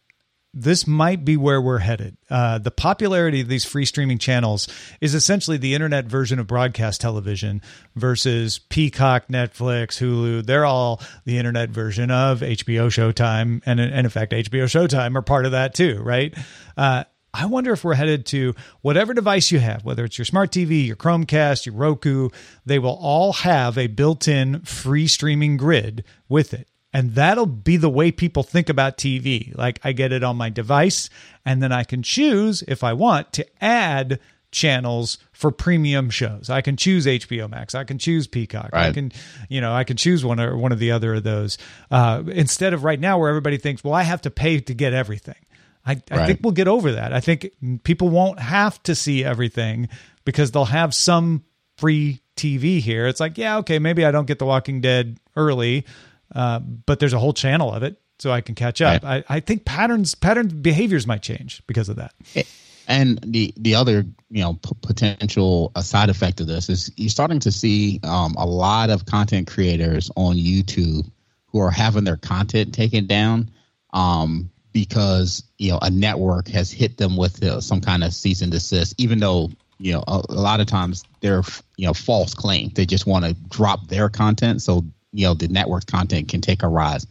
this 0.58 0.86
might 0.86 1.22
be 1.22 1.36
where 1.36 1.60
we're 1.60 1.80
headed. 1.80 2.16
Uh, 2.30 2.56
the 2.56 2.70
popularity 2.70 3.42
of 3.42 3.48
these 3.48 3.66
free 3.66 3.84
streaming 3.84 4.16
channels 4.16 4.68
is 5.02 5.14
essentially 5.14 5.58
the 5.58 5.74
internet 5.74 6.06
version 6.06 6.38
of 6.38 6.46
broadcast 6.46 6.98
television 6.98 7.60
versus 7.94 8.58
Peacock, 8.58 9.28
Netflix, 9.28 10.00
Hulu. 10.00 10.46
They're 10.46 10.64
all 10.64 11.02
the 11.26 11.36
internet 11.36 11.68
version 11.68 12.10
of 12.10 12.40
HBO 12.40 12.88
Showtime. 12.88 13.60
And, 13.66 13.78
and 13.78 14.06
in 14.06 14.08
fact, 14.08 14.32
HBO 14.32 14.64
Showtime 14.64 15.14
are 15.14 15.22
part 15.22 15.44
of 15.44 15.52
that 15.52 15.74
too, 15.74 16.00
right? 16.02 16.34
Uh, 16.74 17.04
I 17.34 17.44
wonder 17.44 17.74
if 17.74 17.84
we're 17.84 17.92
headed 17.92 18.24
to 18.26 18.54
whatever 18.80 19.12
device 19.12 19.52
you 19.52 19.58
have, 19.58 19.84
whether 19.84 20.06
it's 20.06 20.16
your 20.16 20.24
smart 20.24 20.52
TV, 20.52 20.86
your 20.86 20.96
Chromecast, 20.96 21.66
your 21.66 21.74
Roku, 21.74 22.30
they 22.64 22.78
will 22.78 22.98
all 22.98 23.34
have 23.34 23.76
a 23.76 23.88
built 23.88 24.26
in 24.26 24.60
free 24.62 25.06
streaming 25.06 25.58
grid 25.58 26.02
with 26.30 26.54
it. 26.54 26.66
And 26.96 27.14
that'll 27.14 27.44
be 27.46 27.76
the 27.76 27.90
way 27.90 28.10
people 28.10 28.42
think 28.42 28.70
about 28.70 28.96
TV. 28.96 29.54
Like 29.56 29.80
I 29.84 29.92
get 29.92 30.12
it 30.12 30.24
on 30.24 30.36
my 30.36 30.48
device, 30.48 31.10
and 31.44 31.62
then 31.62 31.70
I 31.70 31.84
can 31.84 32.02
choose 32.02 32.62
if 32.66 32.82
I 32.82 32.94
want 32.94 33.34
to 33.34 33.46
add 33.62 34.18
channels 34.50 35.18
for 35.32 35.50
premium 35.50 36.08
shows. 36.08 36.48
I 36.48 36.62
can 36.62 36.76
choose 36.78 37.04
HBO 37.04 37.50
Max. 37.50 37.74
I 37.74 37.84
can 37.84 37.98
choose 37.98 38.26
Peacock. 38.26 38.70
I 38.72 38.92
can, 38.92 39.12
you 39.50 39.60
know, 39.60 39.74
I 39.74 39.84
can 39.84 39.98
choose 39.98 40.24
one 40.24 40.40
or 40.40 40.56
one 40.56 40.72
of 40.72 40.78
the 40.78 40.92
other 40.92 41.14
of 41.16 41.24
those. 41.24 41.58
Uh, 41.90 42.22
instead 42.28 42.72
of 42.72 42.82
right 42.82 42.98
now 42.98 43.18
where 43.18 43.28
everybody 43.28 43.58
thinks, 43.58 43.84
well, 43.84 43.92
I 43.92 44.02
have 44.02 44.22
to 44.22 44.30
pay 44.30 44.60
to 44.60 44.72
get 44.72 44.94
everything. 44.94 45.34
I, 45.84 46.00
I 46.10 46.16
Right. 46.16 46.26
think 46.26 46.40
we'll 46.42 46.52
get 46.52 46.68
over 46.68 46.92
that. 46.92 47.12
I 47.12 47.20
think 47.20 47.50
people 47.84 48.08
won't 48.08 48.38
have 48.38 48.82
to 48.84 48.94
see 48.94 49.22
everything 49.22 49.88
because 50.24 50.52
they'll 50.52 50.64
have 50.64 50.94
some 50.94 51.44
free 51.76 52.22
TV 52.36 52.80
here. 52.80 53.06
It's 53.06 53.20
like, 53.20 53.36
yeah, 53.36 53.58
okay, 53.58 53.78
maybe 53.78 54.06
I 54.06 54.10
don't 54.10 54.26
get 54.26 54.38
The 54.38 54.46
Walking 54.46 54.80
Dead 54.80 55.18
early, 55.36 55.84
uh, 56.34 56.58
but 56.58 56.98
there's 57.00 57.12
a 57.12 57.18
whole 57.18 57.32
channel 57.32 57.72
of 57.72 57.82
it, 57.82 58.00
so 58.18 58.30
I 58.30 58.40
can 58.40 58.54
catch 58.54 58.80
up. 58.80 59.04
I, 59.04 59.24
I 59.28 59.40
think 59.40 59.64
patterns, 59.64 60.14
pattern 60.14 60.48
behaviors 60.48 61.06
might 61.06 61.22
change 61.22 61.62
because 61.66 61.88
of 61.88 61.96
that. 61.96 62.14
And 62.88 63.18
the 63.22 63.52
the 63.56 63.74
other 63.74 64.04
you 64.30 64.42
know 64.42 64.54
p- 64.54 64.70
potential 64.80 65.72
uh, 65.74 65.82
side 65.82 66.08
effect 66.08 66.40
of 66.40 66.46
this 66.46 66.68
is 66.68 66.90
you're 66.96 67.08
starting 67.08 67.40
to 67.40 67.50
see 67.50 67.98
um, 68.04 68.34
a 68.38 68.46
lot 68.46 68.90
of 68.90 69.06
content 69.06 69.48
creators 69.48 70.10
on 70.16 70.36
YouTube 70.36 71.10
who 71.46 71.58
are 71.58 71.70
having 71.70 72.04
their 72.04 72.16
content 72.16 72.74
taken 72.74 73.06
down 73.06 73.50
um, 73.92 74.50
because 74.72 75.42
you 75.58 75.72
know 75.72 75.78
a 75.82 75.90
network 75.90 76.48
has 76.48 76.70
hit 76.70 76.96
them 76.96 77.16
with 77.16 77.42
uh, 77.42 77.60
some 77.60 77.80
kind 77.80 78.04
of 78.04 78.14
cease 78.14 78.40
and 78.42 78.52
desist, 78.52 78.94
even 78.98 79.18
though 79.18 79.50
you 79.78 79.92
know 79.92 80.04
a, 80.06 80.22
a 80.28 80.34
lot 80.34 80.60
of 80.60 80.66
times 80.66 81.02
they're 81.20 81.42
you 81.76 81.86
know 81.86 81.94
false 81.94 82.34
claims. 82.34 82.74
They 82.74 82.86
just 82.86 83.06
want 83.06 83.24
to 83.24 83.34
drop 83.48 83.88
their 83.88 84.08
content 84.08 84.62
so 84.62 84.84
you 85.12 85.26
know 85.26 85.34
the 85.34 85.48
network 85.48 85.86
content 85.86 86.28
can 86.28 86.40
take 86.40 86.62
a 86.62 86.68
rise. 86.68 87.06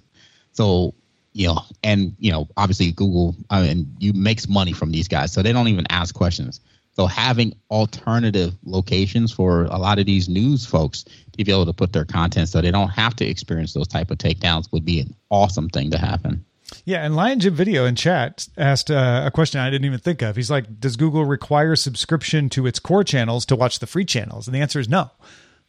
So 0.53 0.93
you 1.33 1.47
know, 1.47 1.61
and 1.83 2.15
you 2.17 2.31
know, 2.31 2.47
obviously 2.55 2.91
Google 2.93 3.35
uh, 3.51 3.65
and 3.67 3.93
you 3.99 4.13
makes 4.13 4.47
money 4.47 4.71
from 4.71 4.91
these 4.91 5.07
guys, 5.07 5.33
so 5.33 5.41
they 5.41 5.51
don't 5.51 5.67
even 5.67 5.85
ask 5.89 6.15
questions. 6.15 6.61
So 6.93 7.07
having 7.07 7.53
alternative 7.69 8.53
locations 8.63 9.33
for 9.33 9.65
a 9.65 9.77
lot 9.77 9.99
of 9.99 10.05
these 10.05 10.29
news 10.29 10.65
folks 10.65 11.03
to 11.03 11.43
be 11.43 11.51
able 11.51 11.65
to 11.65 11.73
put 11.73 11.91
their 11.91 12.05
content, 12.05 12.47
so 12.47 12.61
they 12.61 12.71
don't 12.71 12.89
have 12.89 13.17
to 13.17 13.25
experience 13.25 13.73
those 13.73 13.89
type 13.89 14.11
of 14.11 14.17
takedowns, 14.17 14.71
would 14.71 14.85
be 14.85 15.01
an 15.01 15.13
awesome 15.29 15.67
thing 15.67 15.91
to 15.91 15.97
happen. 15.97 16.45
Yeah, 16.85 17.05
and 17.05 17.15
Lion 17.15 17.41
Jim 17.41 17.53
Video 17.53 17.85
in 17.85 17.95
chat 17.95 18.47
asked 18.57 18.89
uh, 18.89 19.23
a 19.25 19.29
question 19.29 19.59
I 19.59 19.69
didn't 19.69 19.85
even 19.85 19.99
think 19.99 20.21
of. 20.21 20.37
He's 20.37 20.49
like, 20.49 20.79
"Does 20.79 20.95
Google 20.95 21.25
require 21.25 21.75
subscription 21.75 22.49
to 22.51 22.65
its 22.65 22.79
core 22.79 23.03
channels 23.03 23.45
to 23.47 23.57
watch 23.57 23.79
the 23.79 23.87
free 23.87 24.05
channels?" 24.05 24.47
And 24.47 24.55
the 24.55 24.61
answer 24.61 24.79
is 24.79 24.87
no. 24.87 25.11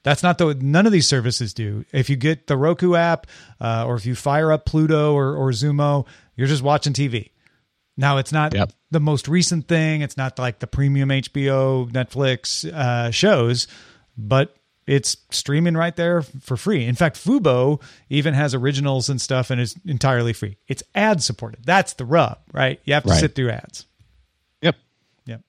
That's 0.06 0.22
not 0.22 0.38
the 0.38 0.54
none 0.54 0.86
of 0.86 0.92
these 0.92 1.08
services 1.08 1.52
do. 1.52 1.84
If 1.90 2.08
you 2.08 2.14
get 2.14 2.46
the 2.46 2.56
Roku 2.56 2.94
app, 2.94 3.26
uh, 3.60 3.84
or 3.88 3.96
if 3.96 4.06
you 4.06 4.14
fire 4.14 4.52
up 4.52 4.64
Pluto 4.64 5.12
or, 5.14 5.34
or 5.34 5.50
Xumo, 5.50 6.06
you're 6.36 6.46
just 6.46 6.62
watching 6.62 6.92
TV. 6.92 7.30
Now 7.96 8.18
it's 8.18 8.30
not 8.30 8.54
Yep. 8.54 8.70
the 8.92 9.00
most 9.00 9.26
recent 9.26 9.66
thing. 9.66 10.02
It's 10.02 10.16
not 10.16 10.38
like 10.38 10.60
the 10.60 10.68
premium 10.68 11.08
HBO, 11.08 11.90
Netflix 11.90 12.64
uh, 12.72 13.10
shows, 13.10 13.66
but 14.16 14.54
it's 14.86 15.16
streaming 15.30 15.74
right 15.74 15.96
there 15.96 16.22
for 16.22 16.56
free. 16.56 16.84
In 16.84 16.94
fact, 16.94 17.16
Fubo 17.16 17.82
even 18.08 18.32
has 18.34 18.54
originals 18.54 19.08
and 19.08 19.20
stuff 19.20 19.50
and 19.50 19.60
is 19.60 19.74
entirely 19.84 20.32
free. 20.32 20.56
It's 20.68 20.84
ad 20.94 21.20
supported. 21.20 21.64
That's 21.66 21.94
the 21.94 22.04
rub, 22.04 22.38
right? 22.52 22.78
You 22.84 22.94
have 22.94 23.02
to 23.02 23.08
Right. 23.10 23.18
sit 23.18 23.34
through 23.34 23.50
ads. 23.50 23.86
Yep. 24.62 24.76
Yep. 25.24 25.40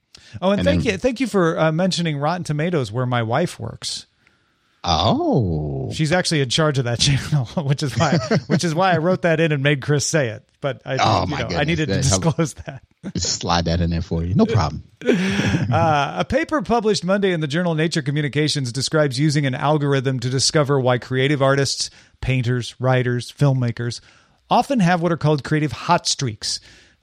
Oh, 0.41 0.49
and, 0.49 0.61
And 0.61 0.65
thank 0.65 0.83
then- 0.83 0.93
you, 0.93 0.97
thank 0.97 1.19
you 1.19 1.27
for 1.27 1.59
uh, 1.59 1.71
mentioning 1.71 2.17
Rotten 2.17 2.43
Tomatoes, 2.43 2.91
where 2.91 3.05
my 3.05 3.21
wife 3.21 3.59
works. 3.59 4.07
Oh, 4.89 5.91
She's 5.91 6.11
actually 6.11 6.41
in 6.41 6.49
charge 6.49 6.77
of 6.77 6.85
that 6.85 6.99
channel, 7.01 7.45
which 7.63 7.83
is 7.83 7.97
why, 7.97 8.17
which 8.47 8.63
is 8.63 8.73
why 8.73 8.93
I 8.93 8.97
wrote 8.97 9.23
that 9.23 9.39
in 9.39 9.51
and 9.51 9.61
made 9.61 9.81
Chris 9.81 10.05
say 10.05 10.29
it. 10.29 10.43
But 10.61 10.81
I, 10.85 10.97
Oh, 10.99 11.21
you 11.21 11.27
my 11.27 11.41
know, 11.41 11.55
I 11.57 11.63
needed 11.65 11.87
to 11.89 11.95
That 11.95 12.05
helped. 12.05 12.23
disclose 12.25 12.53
that. 12.65 12.81
slide 13.15 13.65
that 13.65 13.79
in 13.81 13.89
there 13.91 14.01
for 14.01 14.23
you. 14.23 14.33
No 14.33 14.45
problem. 14.45 14.83
Uh, 15.07 16.15
a 16.19 16.25
paper 16.25 16.61
published 16.61 17.03
Monday 17.03 17.31
in 17.31 17.39
the 17.41 17.47
journal 17.47 17.75
Nature 17.75 18.01
Communications 18.01 18.71
describes 18.71 19.19
using 19.19 19.45
an 19.45 19.53
algorithm 19.53 20.19
to 20.19 20.29
discover 20.29 20.79
why 20.79 20.97
creative 20.97 21.41
artists, 21.41 21.89
painters, 22.21 22.73
writers, 22.79 23.31
filmmakers 23.31 23.99
often 24.49 24.79
have 24.79 25.01
what 25.01 25.11
are 25.11 25.17
called 25.17 25.43
creative 25.43 25.71
hot 25.73 26.07
streaks. 26.07 26.59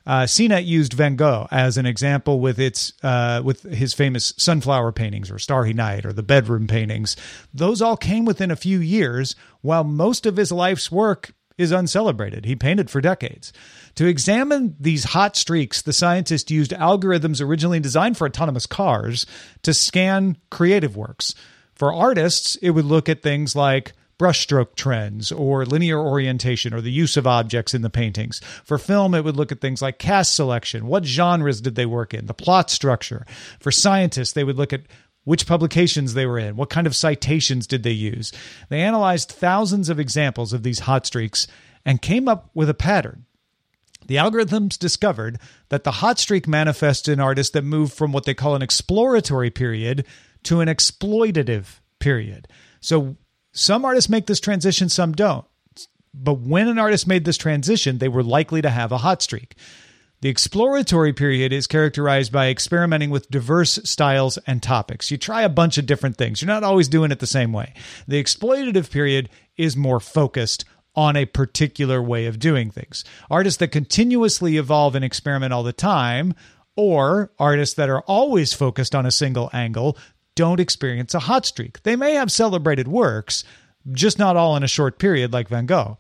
Uh, 0.07 0.25
CNET 0.25 0.67
used 0.67 0.93
Van 0.93 1.17
Gogh 1.17 1.49
as 1.51 1.79
an 1.79 1.87
example 1.87 2.41
with 2.41 2.59
its 2.59 2.93
uh, 3.03 3.41
with 3.45 3.63
his 3.63 3.95
famous 3.95 4.35
sunflower 4.37 4.93
paintings 4.93 5.31
or 5.31 5.39
Starry 5.39 5.73
Night 5.73 6.05
or 6.05 6.13
the 6.13 6.23
bedroom 6.23 6.67
paintings. 6.67 7.17
Those 7.55 7.81
all 7.81 7.97
came 7.97 8.25
within 8.25 8.51
a 8.51 8.57
few 8.57 8.81
years, 8.81 9.35
while 9.63 9.85
most 9.85 10.27
of 10.27 10.37
his 10.37 10.53
life's 10.53 10.93
work 10.93 11.33
is 11.57 11.73
uncelebrated. 11.73 12.45
He 12.45 12.57
painted 12.57 12.91
for 12.91 13.01
decades. 13.01 13.53
To 13.95 14.07
examine 14.07 14.77
these 14.79 15.05
hot 15.05 15.37
streaks, 15.37 15.81
the 15.81 15.93
scientists 15.93 16.51
used 16.51 16.73
algorithms 16.73 17.41
originally 17.41 17.81
designed 17.81 18.19
for 18.19 18.27
autonomous 18.27 18.67
cars 18.67 19.25
to 19.63 19.73
scan 19.73 20.37
creative 20.51 20.97
works. 20.97 21.35
For 21.75 21.95
artists, 21.95 22.57
it 22.57 22.71
would 22.71 22.85
look 22.85 23.09
at 23.09 23.23
things 23.23 23.55
like 23.55 23.93
brushstroke 24.19 24.75
trends 24.77 25.33
or 25.33 25.65
linear 25.65 25.99
orientation 25.99 26.73
or 26.73 26.81
the 26.81 26.91
use 26.91 27.17
of 27.17 27.27
objects 27.27 27.75
in 27.75 27.83
the 27.83 27.91
paintings. 27.91 28.41
For 28.65 28.79
film, 28.79 29.15
it 29.15 29.25
would 29.25 29.37
look 29.37 29.53
at 29.53 29.61
things 29.61 29.83
like 29.83 29.99
cast 29.99 30.35
selection. 30.35 30.87
What 30.87 31.05
genres 31.05 31.61
did 31.61 31.75
they 31.75 31.87
work 31.87 32.15
in? 32.15 32.27
The 32.27 32.35
plot 32.35 32.71
structure. 32.71 33.27
For 33.61 33.71
scientists, 33.71 34.33
they 34.33 34.45
would 34.45 34.57
look 34.57 34.73
at 34.73 34.83
which 35.25 35.47
publications 35.47 36.15
they 36.15 36.27
were 36.27 36.39
in, 36.39 36.57
what 36.57 36.71
kind 36.71 36.87
of 36.87 36.95
citations 36.95 37.67
did 37.67 37.83
they 37.83 37.91
use. 37.91 38.33
They 38.69 38.81
analyzed 38.81 39.31
thousands 39.33 39.89
of 39.89 39.99
examples 39.99 40.53
of 40.53 40.63
these 40.63 40.81
hot 40.81 41.07
streaks 41.07 41.47
and 41.85 42.03
came 42.03 42.29
up 42.29 42.51
with 42.55 42.69
a 42.69 42.75
pattern. 42.75 43.25
The 44.07 44.17
algorithms 44.17 44.79
discovered 44.79 45.39
that 45.71 45.85
the 45.85 45.91
hot 45.91 46.19
streak 46.19 46.47
manifests 46.47 47.09
in 47.09 47.21
artists 47.21 47.53
that 47.53 47.65
move 47.65 47.93
from 47.93 48.13
what 48.13 48.25
they 48.25 48.35
call 48.35 48.55
an 48.55 48.63
exploratory 48.63 49.51
period 49.51 50.05
to 50.45 50.61
an 50.61 50.69
exploitative 50.69 51.81
period. 51.99 52.47
So 52.81 53.17
some 53.55 53.85
artists 53.85 54.11
make 54.11 54.27
this 54.27 54.41
transition, 54.41 54.89
some 54.89 55.13
don't. 55.13 55.47
But 56.13 56.41
when 56.41 56.69
an 56.69 56.79
artist 56.79 57.07
made 57.07 57.25
this 57.25 57.39
transition, 57.39 57.99
they 57.99 58.09
were 58.09 58.23
likely 58.23 58.61
to 58.63 58.71
have 58.71 58.93
a 58.93 58.99
hot 58.99 59.23
streak. 59.23 59.55
The 60.21 60.29
exploratory 60.29 61.13
period 61.13 61.53
is 61.53 61.67
characterized 61.67 62.33
by 62.33 62.49
experimenting 62.49 63.11
with 63.11 63.31
diverse 63.31 63.79
styles 63.85 64.39
and 64.47 64.63
topics. 64.63 65.11
You 65.11 65.19
try 65.19 65.43
a 65.43 65.49
bunch 65.49 65.77
of 65.77 65.87
different 65.87 66.17
things. 66.17 66.41
You're 66.41 66.47
not 66.47 66.65
always 66.65 66.89
doing 66.89 67.11
it 67.11 67.19
the 67.21 67.27
same 67.27 67.53
way. 67.53 67.75
The 68.09 68.23
exploitative 68.23 68.91
period 68.91 69.29
is 69.57 69.77
more 69.77 70.01
focused 70.01 70.65
on 70.97 71.17
a 71.17 71.27
particular 71.27 72.03
way 72.03 72.27
of 72.27 72.39
doing 72.39 72.71
things. 72.71 73.05
Artists 73.31 73.59
that 73.59 73.69
continuously 73.69 74.57
evolve 74.57 74.95
and 74.95 75.05
experiment 75.05 75.53
all 75.53 75.63
the 75.63 75.73
time, 75.73 76.35
or 76.77 77.31
artists 77.39 77.75
that 77.77 77.91
are 77.91 78.03
always 78.03 78.53
focused 78.53 78.95
on 78.95 79.07
a 79.07 79.11
single 79.11 79.51
angle, 79.53 79.97
don't 80.35 80.61
experience 80.61 81.15
a 81.15 81.21
hot 81.21 81.47
streak. 81.47 81.83
They 81.83 81.97
may 81.97 82.15
have 82.15 82.31
celebrated 82.31 82.89
works, 82.89 83.45
just 83.93 84.19
not 84.19 84.37
all 84.37 84.57
in 84.57 84.63
a 84.63 84.69
short 84.69 84.99
period 84.99 85.33
like 85.33 85.49
Van 85.49 85.67
Gogh. 85.67 85.99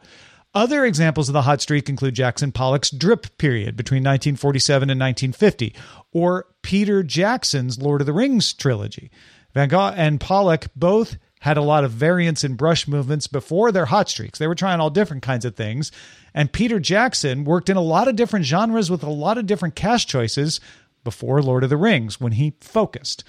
Other 0.54 0.84
examples 0.84 1.28
of 1.28 1.32
the 1.32 1.42
hot 1.42 1.60
streak 1.60 1.88
include 1.88 2.14
Jackson 2.14 2.52
Pollock's 2.52 2.90
drip 2.90 3.38
period 3.38 3.76
between 3.76 4.02
1947 4.02 4.88
and 4.88 5.00
1950, 5.00 5.74
or 6.12 6.46
Peter 6.62 7.02
Jackson's 7.02 7.80
Lord 7.80 8.00
of 8.00 8.06
the 8.06 8.12
Rings 8.12 8.52
trilogy. 8.52 9.10
Van 9.52 9.68
Gogh 9.68 9.92
and 9.96 10.20
Pollock 10.20 10.66
both 10.76 11.16
had 11.40 11.56
a 11.56 11.62
lot 11.62 11.84
of 11.84 11.90
variance 11.90 12.42
in 12.42 12.54
brush 12.54 12.88
movements 12.88 13.26
before 13.26 13.70
their 13.70 13.84
hot 13.84 14.08
streaks. 14.08 14.38
They 14.38 14.46
were 14.46 14.54
trying 14.54 14.80
all 14.80 14.90
different 14.90 15.22
kinds 15.22 15.44
of 15.44 15.54
things. 15.54 15.92
And 16.32 16.50
Peter 16.50 16.80
Jackson 16.80 17.44
worked 17.44 17.68
in 17.68 17.76
a 17.76 17.82
lot 17.82 18.08
of 18.08 18.16
different 18.16 18.46
genres 18.46 18.90
with 18.90 19.02
a 19.02 19.10
lot 19.10 19.36
of 19.36 19.46
different 19.46 19.74
cast 19.74 20.08
choices 20.08 20.58
before 21.02 21.42
Lord 21.42 21.62
of 21.62 21.68
the 21.68 21.76
Rings 21.76 22.18
when 22.18 22.32
he 22.32 22.54
focused. 22.60 23.24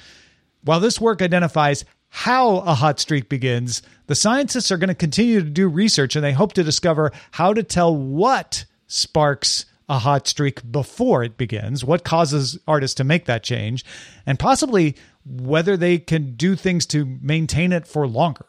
While 0.66 0.80
this 0.82 1.00
work 1.00 1.22
identifies 1.22 1.86
how 2.10 2.58
a 2.58 2.74
hot 2.74 3.00
streak 3.00 3.30
begins, 3.30 3.82
the 4.08 4.16
scientists 4.16 4.72
are 4.72 4.78
going 4.78 4.90
to 4.90 4.96
continue 4.96 5.40
to 5.42 5.50
do 5.50 5.68
research 5.68 6.16
and 6.16 6.24
they 6.26 6.32
hope 6.34 6.54
to 6.54 6.64
discover 6.64 7.12
how 7.32 7.54
to 7.54 7.64
tell 7.64 7.96
what 7.96 8.66
sparks 8.88 9.66
a 9.88 10.00
hot 10.00 10.28
streak 10.28 10.70
before 10.72 11.24
it 11.24 11.38
begins, 11.38 11.86
what 11.86 12.04
causes 12.04 12.58
artists 12.68 12.96
to 12.96 13.04
make 13.04 13.26
that 13.26 13.44
change, 13.44 13.86
and 14.26 14.40
possibly 14.40 14.96
whether 15.26 15.78
they 15.78 15.98
can 16.00 16.36
do 16.36 16.56
things 16.56 16.86
to 16.88 17.06
maintain 17.22 17.72
it 17.72 17.86
for 17.88 18.08
longer 18.08 18.46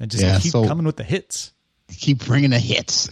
and 0.00 0.10
just 0.10 0.22
Yeah, 0.24 0.38
keep 0.40 0.52
so- 0.52 0.66
coming 0.66 0.86
with 0.86 0.96
the 0.96 1.04
hits. 1.04 1.52
keep 1.88 2.24
bringing 2.24 2.50
the 2.50 2.58
hits. 2.58 3.08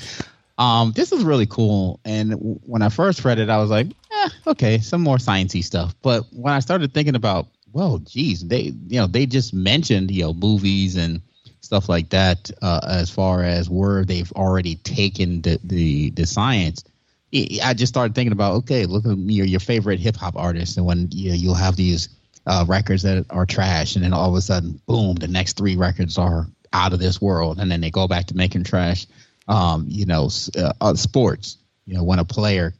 Um, 0.59 0.93
this 0.93 1.13
is 1.13 1.23
really 1.23 1.47
cool. 1.47 2.01
And 2.05 2.59
when 2.67 2.83
I 2.83 2.89
first 2.89 3.25
read 3.25 3.39
it, 3.39 3.49
I 3.49 3.59
was 3.59 3.71
like, 3.71 3.87
eh, 4.11 4.29
okay, 4.49 4.79
some 4.79 5.01
more 5.03 5.17
sciencey 5.19 5.63
stuff. 5.63 5.95
But 6.03 6.25
when 6.33 6.53
I 6.53 6.61
started 6.61 6.93
thinking 6.95 7.15
about, 7.15 7.47
well, 7.73 7.99
geez, 7.99 8.47
they, 8.47 8.75
you 8.89 9.01
know, 9.01 9.07
they 9.07 9.27
just 9.27 9.55
mentioned, 9.55 10.11
you 10.11 10.23
know, 10.23 10.35
movies 10.35 10.97
and 10.97 11.21
stuff 11.61 11.89
like 11.89 12.11
that, 12.11 12.51
uh, 12.61 12.81
as 12.87 13.11
far 13.11 13.43
as 13.43 13.71
where 13.71 14.05
they've 14.05 14.33
already 14.33 14.77
taken 14.77 15.43
the 15.43 15.59
the, 15.65 16.11
the 16.11 16.27
science. 16.27 16.85
I 17.35 17.73
just 17.73 17.93
started 17.93 18.15
thinking 18.15 18.33
about, 18.33 18.57
okay, 18.57 18.85
look 18.85 19.07
at 19.07 19.17
your 19.17 19.47
your 19.47 19.61
favorite 19.61 20.01
hip 20.01 20.17
hop 20.17 20.37
artist, 20.37 20.77
and 20.77 20.85
when 20.85 21.09
you 21.13 21.33
you'll 21.33 21.55
have 21.55 21.77
these 21.77 22.09
uh, 22.47 22.65
records 22.69 23.03
that 23.03 23.25
are 23.31 23.47
trash, 23.47 23.97
and 23.97 24.05
then 24.05 24.13
all 24.13 24.29
of 24.29 24.35
a 24.35 24.41
sudden, 24.43 24.81
boom, 24.87 25.15
the 25.15 25.29
next 25.29 25.57
three 25.57 25.77
records 25.77 26.19
are 26.19 26.47
out 26.73 26.93
of 26.93 26.99
this 26.99 27.21
world, 27.21 27.59
and 27.59 27.71
then 27.71 27.81
they 27.81 27.91
go 27.91 28.07
back 28.07 28.27
to 28.27 28.37
making 28.37 28.65
trash. 28.65 29.07
Um, 29.49 29.87
you 29.89 30.07
know, 30.07 30.29
uh, 30.57 30.73
uh, 30.81 30.95
sports. 30.95 31.57
You 31.87 31.95
know, 31.95 32.05
when 32.05 32.19
a 32.19 32.25
player 32.25 32.75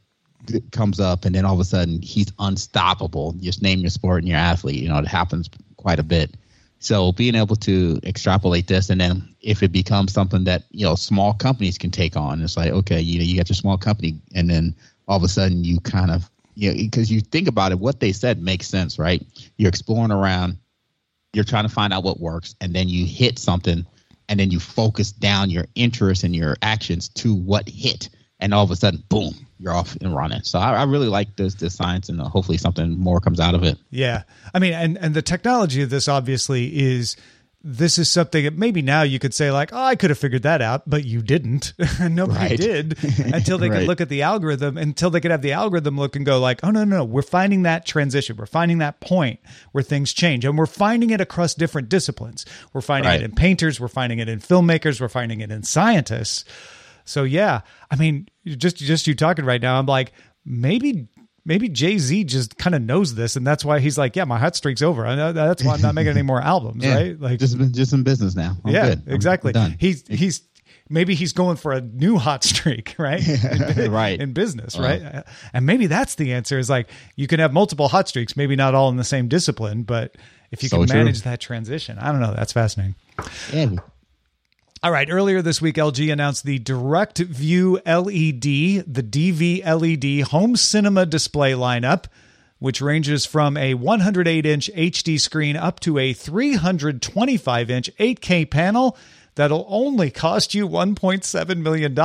comes 0.71 0.99
up, 0.99 1.25
and 1.25 1.33
then 1.35 1.45
all 1.45 1.53
of 1.53 1.59
a 1.59 1.65
sudden 1.65 2.01
he's 2.01 2.31
unstoppable. 2.39 3.33
Just 3.33 3.61
name 3.61 3.79
your 3.79 3.89
sport 3.89 4.19
and 4.19 4.27
your 4.27 4.37
athlete. 4.37 4.81
You 4.81 4.89
know, 4.89 4.97
it 4.97 5.07
happens 5.07 5.49
quite 5.77 5.99
a 5.99 6.03
bit. 6.03 6.35
So 6.79 7.13
being 7.13 7.35
able 7.35 7.55
to 7.57 7.97
extrapolate 8.03 8.67
this, 8.67 8.89
and 8.89 8.99
then 8.99 9.33
if 9.41 9.63
it 9.63 9.71
becomes 9.71 10.11
something 10.11 10.43
that 10.43 10.63
you 10.71 10.85
know 10.85 10.95
small 10.95 11.33
companies 11.33 11.77
can 11.77 11.91
take 11.91 12.17
on, 12.17 12.41
it's 12.41 12.57
like 12.57 12.71
okay, 12.71 12.99
you 12.99 13.19
know, 13.19 13.23
you 13.23 13.37
got 13.37 13.47
your 13.47 13.55
small 13.55 13.77
company, 13.77 14.19
and 14.35 14.49
then 14.49 14.75
all 15.07 15.15
of 15.15 15.23
a 15.23 15.29
sudden 15.29 15.63
you 15.63 15.79
kind 15.79 16.11
of 16.11 16.29
you 16.55 16.69
know 16.69 16.77
because 16.77 17.09
you 17.09 17.21
think 17.21 17.47
about 17.47 17.71
it, 17.71 17.79
what 17.79 18.01
they 18.01 18.11
said 18.11 18.41
makes 18.41 18.67
sense, 18.67 18.99
right? 18.99 19.25
You're 19.55 19.69
exploring 19.69 20.11
around, 20.11 20.57
you're 21.31 21.45
trying 21.45 21.63
to 21.63 21.73
find 21.73 21.93
out 21.93 22.03
what 22.03 22.19
works, 22.19 22.53
and 22.59 22.73
then 22.73 22.89
you 22.89 23.05
hit 23.05 23.39
something, 23.39 23.85
and 24.27 24.39
then 24.39 24.51
you 24.51 24.59
focus 24.59 25.13
down 25.13 25.49
your 25.49 25.65
interest 25.75 26.25
and 26.25 26.35
your 26.35 26.57
actions 26.61 27.07
to 27.09 27.33
what 27.33 27.69
hit, 27.69 28.09
and 28.43 28.53
all 28.53 28.63
of 28.63 28.69
a 28.71 28.75
sudden, 28.75 29.03
boom, 29.09 29.33
you're 29.59 29.73
off 29.73 29.95
and 30.01 30.15
running. 30.15 30.43
So 30.43 30.59
I, 30.59 30.73
I 30.73 30.83
really 30.83 31.07
like 31.07 31.35
this 31.37 31.55
this 31.55 31.73
science, 31.75 32.09
and 32.09 32.21
uh, 32.21 32.25
hopefully 32.25 32.57
something 32.57 32.99
more 32.99 33.19
comes 33.19 33.39
out 33.39 33.55
of 33.55 33.63
it. 33.63 33.77
Yeah. 33.89 34.23
I 34.53 34.59
mean, 34.59 34.73
and, 34.73 34.97
and 34.99 35.15
the 35.15 35.21
technology 35.21 35.81
of 35.81 35.89
this 35.89 36.07
obviously 36.07 36.67
is 36.79 37.15
this 37.65 37.97
is 37.97 38.11
something 38.11 38.43
that 38.43 38.57
maybe 38.57 38.81
now 38.81 39.03
you 39.03 39.19
could 39.19 39.33
say, 39.33 39.49
like, 39.49 39.71
oh, 39.71 39.81
I 39.81 39.95
could 39.95 40.09
have 40.09 40.19
figured 40.19 40.43
that 40.43 40.61
out, 40.61 40.83
but 40.85 41.05
you 41.05 41.21
didn't. 41.21 41.71
Nobody 42.01 42.37
Right. 42.37 42.59
did 42.59 43.01
until 43.33 43.57
they 43.57 43.69
could 43.69 43.87
look 43.87 44.01
at 44.01 44.09
the 44.09 44.21
algorithm, 44.23 44.77
until 44.77 45.09
they 45.09 45.21
could 45.21 45.31
have 45.31 45.41
the 45.41 45.53
algorithm 45.53 45.97
look 45.97 46.17
and 46.17 46.25
go, 46.25 46.41
like, 46.41 46.59
oh, 46.61 46.71
no, 46.71 46.83
no, 46.83 46.97
no, 46.97 47.03
we're 47.05 47.21
finding 47.21 47.63
that 47.63 47.85
transition. 47.85 48.35
We're 48.35 48.47
finding 48.47 48.79
that 48.79 48.99
point 48.99 49.39
where 49.71 49.81
things 49.81 50.11
change. 50.11 50.43
And 50.43 50.57
we're 50.57 50.65
finding 50.65 51.11
it 51.11 51.21
across 51.21 51.53
different 51.53 51.87
disciplines. 51.87 52.45
We're 52.73 52.81
finding 52.81 53.09
Right. 53.09 53.21
it 53.21 53.23
in 53.23 53.31
painters, 53.31 53.79
we're 53.79 53.87
finding 53.87 54.19
it 54.19 54.27
in 54.27 54.39
filmmakers, 54.39 54.99
we're 54.99 55.07
finding 55.07 55.39
it 55.39 55.49
in 55.49 55.63
scientists. 55.63 56.43
So 57.05 57.23
yeah, 57.23 57.61
I 57.91 57.95
mean, 57.95 58.27
just 58.45 58.77
just 58.77 59.07
you 59.07 59.15
talking 59.15 59.45
right 59.45 59.61
now, 59.61 59.77
I'm 59.79 59.85
like, 59.85 60.13
maybe 60.45 61.07
maybe 61.45 61.67
Jay 61.69 61.97
Z 61.97 62.23
just 62.25 62.57
kind 62.57 62.73
of 62.75 62.81
knows 62.81 63.15
this, 63.15 63.35
and 63.35 63.45
that's 63.45 63.65
why 63.65 63.79
he's 63.79 63.97
like, 63.97 64.15
yeah, 64.15 64.23
my 64.23 64.39
hot 64.39 64.55
streak's 64.55 64.81
over. 64.81 65.05
I 65.05 65.15
know 65.15 65.33
that's 65.33 65.63
why 65.63 65.73
I'm 65.75 65.81
not 65.81 65.95
making 65.95 66.11
any 66.11 66.21
more 66.21 66.41
albums, 66.53 66.83
Yeah, 66.83 66.95
right? 66.95 67.19
Like, 67.19 67.39
just 67.39 67.57
just 67.73 67.93
in 67.93 68.03
business 68.03 68.35
now. 68.35 68.55
I'm 68.63 68.73
yeah, 68.73 68.89
good. 68.89 69.03
Exactly. 69.07 69.51
Done. 69.53 69.75
He's 69.79 70.07
he's 70.07 70.41
maybe 70.89 71.15
he's 71.15 71.33
going 71.33 71.57
for 71.57 71.71
a 71.73 71.81
new 71.81 72.17
hot 72.17 72.43
streak, 72.43 72.95
right? 72.99 73.25
In, 73.77 73.91
Right. 73.91 74.19
in 74.19 74.33
business, 74.33 74.77
Wow. 74.77 74.83
right? 74.85 75.23
And 75.53 75.65
maybe 75.65 75.87
that's 75.87 76.15
the 76.15 76.33
answer. 76.33 76.57
Is 76.59 76.69
like 76.69 76.89
you 77.15 77.27
can 77.27 77.39
have 77.39 77.51
multiple 77.53 77.87
hot 77.89 78.07
streaks, 78.07 78.37
maybe 78.37 78.55
not 78.55 78.73
all 78.75 78.89
in 78.89 78.95
the 78.97 79.03
same 79.03 79.27
discipline, 79.27 79.83
but 79.83 80.15
if 80.51 80.61
you 80.63 80.69
So 80.69 80.77
can 80.79 80.87
true. 80.87 80.97
manage 80.99 81.23
that 81.23 81.39
transition, 81.41 81.97
I 81.99 82.11
don't 82.11 82.21
know. 82.21 82.33
That's 82.33 82.53
fascinating. 82.53 82.95
Yeah, 83.51 83.71
All 84.83 84.91
right. 84.91 85.09
Earlier 85.09 85.41
this 85.41 85.61
week, 85.61 85.77
LG 85.77 86.11
announced 86.11 86.43
the 86.43 86.59
Direct 86.59 87.17
View 87.17 87.79
LED, 87.85 88.41
the 88.41 89.01
DV 89.01 89.63
LED 89.63 90.27
home 90.27 90.57
cinema 90.57 91.05
display 91.05 91.53
lineup, 91.53 92.07
which 92.59 92.81
ranges 92.81 93.25
from 93.25 93.55
a 93.55 93.75
108 93.75 94.45
inch 94.45 94.69
HD 94.75 95.17
screen 95.17 95.55
up 95.55 95.79
to 95.79 95.97
a 95.97 96.11
325 96.11 97.71
inch 97.71 97.89
8K 97.97 98.51
panel 98.51 98.97
that'll 99.35 99.65
only 99.69 100.11
cost 100.11 100.53
you 100.53 100.67
$1.7 100.67 101.57
million 101.61 101.97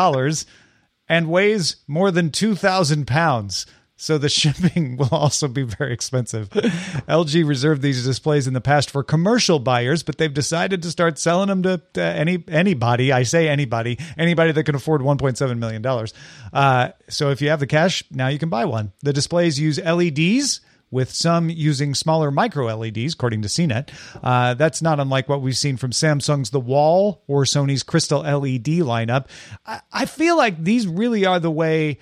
and 1.08 1.28
weighs 1.28 1.76
more 1.88 2.12
than 2.12 2.30
2,000 2.30 3.08
pounds. 3.08 3.66
So 3.98 4.16
the 4.16 4.28
shipping 4.30 4.96
will 4.96 5.08
also 5.10 5.48
be 5.48 5.64
very 5.64 5.92
expensive. 5.92 6.48
LG 6.50 7.46
reserved 7.46 7.82
these 7.82 8.04
displays 8.04 8.46
in 8.46 8.54
the 8.54 8.60
past 8.60 8.90
for 8.90 9.02
commercial 9.02 9.58
buyers, 9.58 10.02
but 10.02 10.16
they've 10.16 10.32
decided 10.32 10.82
to 10.82 10.90
start 10.90 11.18
selling 11.18 11.48
them 11.48 11.62
to, 11.64 11.82
to 11.94 12.02
any 12.02 12.42
anybody. 12.48 13.12
I 13.12 13.24
say 13.24 13.48
anybody, 13.48 13.98
anybody 14.16 14.52
that 14.52 14.64
can 14.64 14.76
afford 14.76 15.02
1.7 15.02 15.58
million 15.58 15.82
dollars. 15.82 16.14
Uh, 16.52 16.90
so 17.08 17.30
if 17.30 17.42
you 17.42 17.50
have 17.50 17.60
the 17.60 17.66
cash, 17.66 18.04
now 18.10 18.28
you 18.28 18.38
can 18.38 18.48
buy 18.48 18.64
one. 18.64 18.92
The 19.02 19.12
displays 19.12 19.60
use 19.60 19.78
LEDs 19.78 20.60
with 20.90 21.10
some 21.10 21.50
using 21.50 21.94
smaller 21.94 22.30
micro 22.30 22.74
LEDs, 22.74 23.14
according 23.14 23.42
to 23.42 23.48
CNET. 23.48 23.90
Uh, 24.22 24.54
that's 24.54 24.80
not 24.80 25.00
unlike 25.00 25.28
what 25.28 25.42
we've 25.42 25.56
seen 25.56 25.76
from 25.76 25.90
Samsung's 25.90 26.50
The 26.50 26.60
Wall 26.60 27.22
or 27.26 27.44
Sony's 27.44 27.82
Crystal 27.82 28.20
LED 28.20 28.64
lineup. 28.86 29.26
I, 29.66 29.80
I 29.92 30.06
feel 30.06 30.36
like 30.36 30.62
these 30.62 30.86
really 30.86 31.26
are 31.26 31.40
the 31.40 31.50
way 31.50 31.98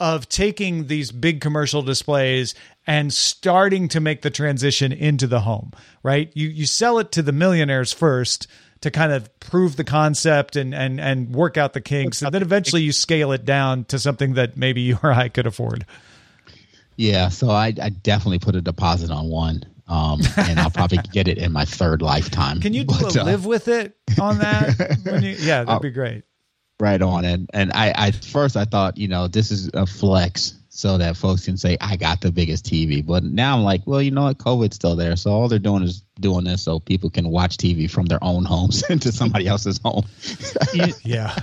of 0.00 0.28
taking 0.28 0.86
these 0.88 1.12
big 1.12 1.40
commercial 1.40 1.82
displays 1.82 2.54
and 2.86 3.12
starting 3.12 3.88
to 3.88 4.00
make 4.00 4.22
the 4.22 4.30
transition 4.30 4.92
into 4.92 5.26
the 5.26 5.40
home, 5.40 5.72
right? 6.02 6.30
You 6.34 6.48
you 6.48 6.66
sell 6.66 6.98
it 6.98 7.12
to 7.12 7.22
the 7.22 7.32
millionaires 7.32 7.92
first 7.92 8.46
to 8.80 8.90
kind 8.90 9.12
of 9.12 9.30
prove 9.40 9.76
the 9.76 9.84
concept 9.84 10.56
and 10.56 10.74
and 10.74 11.00
and 11.00 11.34
work 11.34 11.56
out 11.56 11.72
the 11.74 11.80
kinks, 11.80 12.22
and 12.22 12.34
then 12.34 12.42
eventually 12.42 12.82
you 12.82 12.92
scale 12.92 13.32
it 13.32 13.44
down 13.44 13.84
to 13.86 13.98
something 13.98 14.34
that 14.34 14.56
maybe 14.56 14.80
you 14.88 14.98
or 15.02 15.12
I 15.12 15.28
could 15.28 15.46
afford. 15.46 15.86
Yeah, 16.96 17.28
so 17.28 17.50
I, 17.50 17.72
I 17.82 17.88
definitely 17.88 18.38
put 18.38 18.54
a 18.54 18.60
deposit 18.60 19.10
on 19.10 19.28
one. 19.28 19.64
um, 19.88 20.20
and 20.36 20.60
I'll 20.60 20.70
probably 20.70 20.98
get 21.12 21.26
it 21.28 21.38
in 21.38 21.50
my 21.52 21.64
third 21.64 22.02
lifetime. 22.02 22.60
Can 22.60 22.72
you 22.72 22.84
do 22.84 22.94
But, 23.00 23.16
a 23.16 23.22
uh, 23.22 23.24
live 23.24 23.44
with 23.46 23.66
it 23.68 23.96
on 24.20 24.38
that? 24.38 24.98
When 25.04 25.22
you, 25.22 25.30
yeah, 25.30 25.64
that'd 25.64 25.68
Uh, 25.68 25.78
be 25.80 25.90
great. 25.90 26.22
Right 26.80 27.00
on. 27.00 27.24
And 27.24 27.50
and 27.52 27.72
I, 27.72 27.92
I 27.96 28.10
first 28.10 28.56
I 28.56 28.64
thought 28.64 28.96
you 28.98 29.08
know 29.08 29.28
this 29.28 29.50
is 29.50 29.70
a 29.74 29.86
flex 29.86 30.54
so 30.68 30.98
that 30.98 31.16
folks 31.16 31.44
can 31.44 31.56
say 31.56 31.76
I 31.80 31.96
got 31.96 32.20
the 32.20 32.32
biggest 32.32 32.64
TV 32.64 33.04
but 33.04 33.22
now 33.22 33.56
I'm 33.56 33.62
like 33.62 33.82
well 33.86 34.02
you 34.02 34.10
know 34.10 34.24
what? 34.24 34.38
COVID's 34.38 34.74
still 34.74 34.96
there 34.96 35.16
so 35.16 35.30
all 35.30 35.48
they're 35.48 35.58
doing 35.58 35.82
is 35.84 36.02
doing 36.20 36.44
this 36.44 36.62
so 36.62 36.80
people 36.80 37.10
can 37.10 37.28
watch 37.28 37.56
TV 37.56 37.90
from 37.90 38.06
their 38.06 38.22
own 38.22 38.44
homes 38.44 38.82
into 38.90 39.12
somebody 39.12 39.46
else's 39.46 39.80
home. 39.84 40.04
Yeah. 41.04 41.36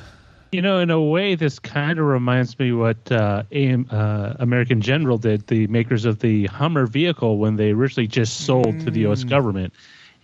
you 0.51 0.61
know, 0.61 0.79
in 0.79 0.89
a 0.89 1.01
way, 1.01 1.35
this 1.35 1.59
kind 1.59 1.97
of 1.97 2.05
reminds 2.05 2.59
me 2.59 2.73
what 2.73 3.09
uh, 3.11 3.43
AM, 3.51 3.87
uh, 3.89 4.33
American 4.39 4.81
General 4.81 5.17
did, 5.17 5.47
the 5.47 5.67
makers 5.67 6.03
of 6.03 6.19
the 6.19 6.47
Hummer 6.47 6.85
vehicle, 6.85 7.37
when 7.37 7.55
they 7.55 7.71
originally 7.71 8.07
just 8.07 8.41
sold 8.41 8.79
to 8.81 8.91
the 8.91 9.01
U.S. 9.01 9.23
government, 9.23 9.73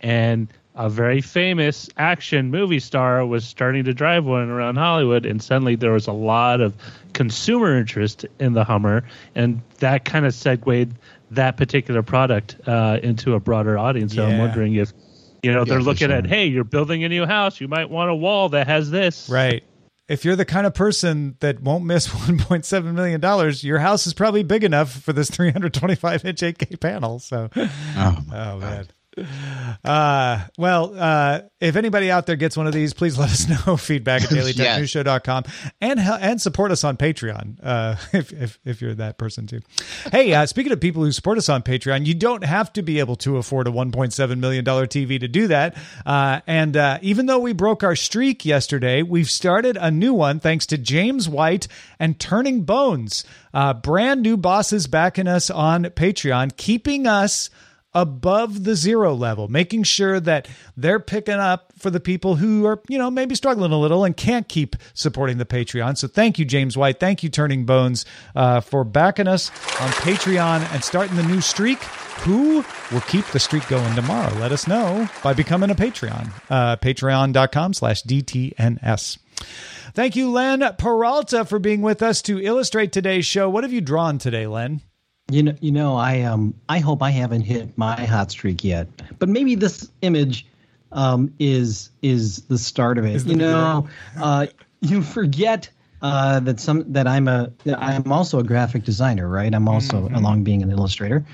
and 0.00 0.52
a 0.78 0.88
very 0.88 1.20
famous 1.20 1.90
action 1.96 2.50
movie 2.52 2.78
star 2.78 3.26
was 3.26 3.44
starting 3.44 3.84
to 3.84 3.92
drive 3.92 4.24
one 4.24 4.48
around 4.48 4.76
Hollywood, 4.76 5.26
and 5.26 5.42
suddenly 5.42 5.74
there 5.74 5.90
was 5.92 6.06
a 6.06 6.12
lot 6.12 6.60
of 6.60 6.72
consumer 7.12 7.76
interest 7.76 8.24
in 8.38 8.52
the 8.52 8.62
Hummer, 8.62 9.02
and 9.34 9.60
that 9.80 10.04
kind 10.04 10.24
of 10.24 10.32
segued 10.32 10.94
that 11.32 11.56
particular 11.56 12.02
product 12.02 12.56
uh, 12.66 13.00
into 13.02 13.34
a 13.34 13.40
broader 13.40 13.76
audience. 13.76 14.14
So 14.14 14.24
I'm 14.24 14.38
wondering 14.38 14.74
if. 14.76 14.92
You 15.40 15.52
know, 15.52 15.60
Yeah, 15.60 15.64
they're 15.66 15.78
for 15.78 15.84
looking 15.84 16.10
at, 16.10 16.26
hey, 16.26 16.46
you're 16.46 16.64
building 16.64 17.04
a 17.04 17.08
new 17.08 17.24
house. 17.24 17.60
You 17.60 17.68
might 17.68 17.88
want 17.88 18.10
a 18.10 18.14
wall 18.14 18.48
that 18.48 18.66
has 18.66 18.90
this. 18.90 19.28
Right. 19.28 19.62
If 20.08 20.24
you're 20.24 20.34
the 20.34 20.44
kind 20.44 20.66
of 20.66 20.74
person 20.74 21.36
that 21.38 21.62
won't 21.62 21.84
miss 21.84 22.08
1.7 22.08 22.94
million 22.94 23.20
dollars, 23.20 23.62
your 23.62 23.78
house 23.78 24.06
is 24.08 24.14
probably 24.14 24.42
big 24.42 24.64
enough 24.64 24.90
for 24.90 25.12
this 25.12 25.30
325 25.30 26.24
inch 26.24 26.40
8K 26.40 26.80
panel. 26.80 27.20
So, 27.20 27.50
oh, 27.54 27.68
oh 28.32 28.58
man. 28.58 28.88
Uh, 29.84 30.46
well, 30.56 30.92
uh, 30.96 31.40
if 31.60 31.76
anybody 31.76 32.10
out 32.10 32.26
there 32.26 32.36
gets 32.36 32.56
one 32.56 32.66
of 32.66 32.72
these, 32.72 32.92
please 32.92 33.18
let 33.18 33.30
us 33.30 33.48
know. 33.66 33.76
Feedback 33.76 34.22
at 34.22 34.28
dailytechnewsshow.com 34.30 35.44
and 35.80 36.00
and 36.00 36.40
support 36.40 36.70
us 36.70 36.84
on 36.84 36.96
Patreon 36.96 37.58
uh, 37.62 37.96
if, 38.12 38.32
if 38.32 38.58
if 38.64 38.80
you're 38.80 38.94
that 38.94 39.18
person 39.18 39.46
too. 39.46 39.60
Hey, 40.12 40.32
uh, 40.34 40.46
speaking 40.46 40.72
of 40.72 40.80
people 40.80 41.02
who 41.02 41.12
support 41.12 41.38
us 41.38 41.48
on 41.48 41.62
Patreon, 41.62 42.06
you 42.06 42.14
don't 42.14 42.44
have 42.44 42.72
to 42.74 42.82
be 42.82 42.98
able 42.98 43.16
to 43.16 43.36
afford 43.36 43.66
a 43.66 43.70
1.7 43.70 44.38
million 44.38 44.64
dollar 44.64 44.86
TV 44.86 45.18
to 45.20 45.28
do 45.28 45.48
that. 45.48 45.76
Uh, 46.06 46.40
and 46.46 46.76
uh, 46.76 46.98
even 47.02 47.26
though 47.26 47.38
we 47.38 47.52
broke 47.52 47.82
our 47.82 47.96
streak 47.96 48.44
yesterday, 48.44 49.02
we've 49.02 49.30
started 49.30 49.76
a 49.76 49.90
new 49.90 50.14
one 50.14 50.40
thanks 50.40 50.66
to 50.66 50.78
James 50.78 51.28
White 51.28 51.68
and 51.98 52.18
Turning 52.18 52.62
Bones. 52.62 53.24
Uh, 53.52 53.74
brand 53.74 54.22
new 54.22 54.36
bosses 54.36 54.86
backing 54.86 55.26
us 55.26 55.50
on 55.50 55.84
Patreon, 55.84 56.56
keeping 56.56 57.06
us 57.06 57.50
above 58.00 58.62
the 58.62 58.76
zero 58.76 59.12
level, 59.14 59.48
making 59.48 59.82
sure 59.82 60.20
that 60.20 60.48
they're 60.76 61.00
picking 61.00 61.34
up 61.34 61.72
for 61.76 61.90
the 61.90 61.98
people 61.98 62.36
who 62.36 62.64
are, 62.64 62.80
you 62.88 62.96
know, 62.96 63.10
maybe 63.10 63.34
struggling 63.34 63.72
a 63.72 63.78
little 63.78 64.04
and 64.04 64.16
can't 64.16 64.48
keep 64.48 64.76
supporting 64.94 65.38
the 65.38 65.44
Patreon. 65.44 65.98
So 65.98 66.06
thank 66.06 66.38
you, 66.38 66.44
James 66.44 66.76
White. 66.76 67.00
Thank 67.00 67.22
you, 67.22 67.28
Turning 67.28 67.66
Bones, 67.66 68.04
uh, 68.36 68.60
for 68.60 68.84
backing 68.84 69.26
us 69.26 69.50
on 69.80 69.90
Patreon 69.90 70.72
and 70.72 70.84
starting 70.84 71.16
the 71.16 71.24
new 71.24 71.40
streak. 71.40 71.78
Who 72.22 72.64
will 72.92 73.00
keep 73.02 73.26
the 73.26 73.40
streak 73.40 73.66
going 73.68 73.94
tomorrow? 73.94 74.32
Let 74.38 74.52
us 74.52 74.68
know 74.68 75.08
by 75.22 75.34
becoming 75.34 75.70
a 75.70 75.74
Patreon. 75.74 76.30
Uh, 76.48 76.76
Patreon.com 76.76 77.74
slash 77.74 78.02
DTNS. 78.04 79.18
Thank 79.94 80.14
you, 80.16 80.30
Len 80.30 80.60
Peralta, 80.78 81.44
for 81.44 81.58
being 81.58 81.82
with 81.82 82.02
us 82.02 82.22
to 82.22 82.40
illustrate 82.40 82.92
today's 82.92 83.26
show. 83.26 83.50
What 83.50 83.64
have 83.64 83.72
you 83.72 83.80
drawn 83.80 84.18
today, 84.18 84.46
Len? 84.46 84.82
You 85.30 85.42
know, 85.42 85.54
you 85.60 85.72
know, 85.72 85.94
I 85.94 86.22
um, 86.22 86.54
I 86.70 86.78
hope 86.78 87.02
I 87.02 87.10
haven't 87.10 87.42
hit 87.42 87.76
my 87.76 88.06
hot 88.06 88.30
streak 88.30 88.64
yet, 88.64 88.88
but 89.18 89.28
maybe 89.28 89.56
this 89.56 89.90
image 90.00 90.46
um, 90.92 91.34
is 91.38 91.90
is 92.00 92.42
the 92.42 92.56
start 92.56 92.96
of 92.96 93.04
it. 93.04 93.26
You 93.26 93.36
know, 93.36 93.88
uh, 94.18 94.46
you 94.80 95.02
forget 95.02 95.68
uh, 96.00 96.40
that 96.40 96.60
some 96.60 96.90
that 96.92 97.06
I'm 97.06 97.28
a 97.28 97.52
I'm 97.66 98.10
also 98.10 98.38
a 98.38 98.42
graphic 98.42 98.84
designer, 98.84 99.28
right? 99.28 99.54
I'm 99.54 99.68
also 99.68 100.08
along 100.14 100.44
being 100.44 100.62
an 100.62 100.70
illustrator. 100.70 101.26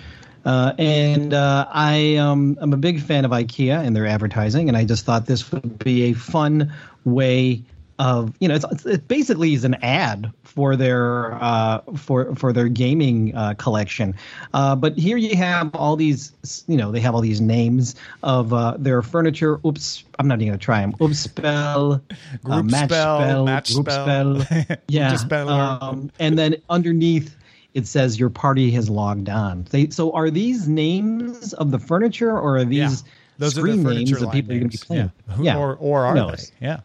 Uh, 0.44 0.74
and 0.76 1.33
uh, 1.33 1.66
I 1.70 2.16
um, 2.16 2.59
I'm 2.61 2.72
a 2.72 2.76
big 2.76 3.00
fan 3.00 3.24
of 3.24 3.30
IKEA 3.30 3.78
and 3.87 3.94
their 3.94 4.07
advertising, 4.07 4.68
and 4.68 4.76
I 4.76 4.85
just 4.85 5.04
thought 5.04 5.26
this 5.26 5.52
would 5.52 5.78
be 5.78 6.11
a 6.11 6.14
fun 6.14 6.72
way 7.04 7.62
of 7.98 8.35
you 8.40 8.48
know 8.48 8.54
it's, 8.54 8.64
it's- 8.64 8.87
it 8.87 9.09
basically 9.09 9.54
is 9.54 9.64
an 9.64 9.74
ad 9.83 10.33
for 10.42 10.76
their 10.76 11.35
uh, 11.42 11.80
for 11.96 12.35
for 12.35 12.52
their 12.52 12.68
gaming 12.68 13.35
uh, 13.37 13.54
collection. 13.54 14.14
Uh, 14.52 14.74
but 14.76 14.96
here 14.98 15.16
you 15.16 15.37
have 15.37 15.74
all 15.74 15.96
these 15.96 16.33
you 16.68 16.76
know 16.76 16.90
they 16.92 17.00
have 17.00 17.14
all 17.14 17.20
these 17.20 17.40
names 17.40 17.94
of 18.22 18.52
uh, 18.52 18.76
their 18.78 19.02
furniture. 19.02 19.61
Oops, 19.66 20.04
I'm 20.18 20.26
not 20.28 20.40
even 20.40 20.48
gonna 20.48 20.59
try 20.59 20.80
them. 20.80 20.94
Oops, 21.00 21.18
spell, 21.18 21.92
uh, 21.94 21.98
Group 22.42 22.66
match 22.70 22.90
spell, 22.90 23.18
spell, 23.20 23.44
match 23.44 23.72
group 23.74 23.90
spell. 23.90 24.40
spell. 24.40 24.76
yeah, 24.88 25.16
um, 25.46 26.11
and 26.18 26.38
then 26.38 26.57
underneath 26.70 27.37
it 27.74 27.87
says 27.88 28.18
your 28.20 28.30
party 28.30 28.70
has 28.70 28.88
logged 28.88 29.28
on. 29.28 29.66
They, 29.70 29.90
so 29.90 30.12
are 30.12 30.30
these 30.30 30.68
names 30.68 31.52
of 31.54 31.72
the 31.72 31.78
furniture 31.80 32.30
or 32.30 32.59
are 32.59 32.64
these 32.64 33.02
Those 33.38 33.59
are 33.59 33.62
the 33.62 33.72
screen 33.72 33.83
names 33.83 34.12
of 34.22 34.30
people 34.30 34.52
you're 34.54 34.61
going 34.61 34.70
to 34.70 34.78
be 34.78 34.85
playing? 34.87 35.12
Yeah. 35.28 35.37
Yeah. 35.40 35.59
Or, 35.59 35.74
or 35.76 36.07
are 36.07 36.14
they? 36.37 36.44
Yeah. 36.61 36.80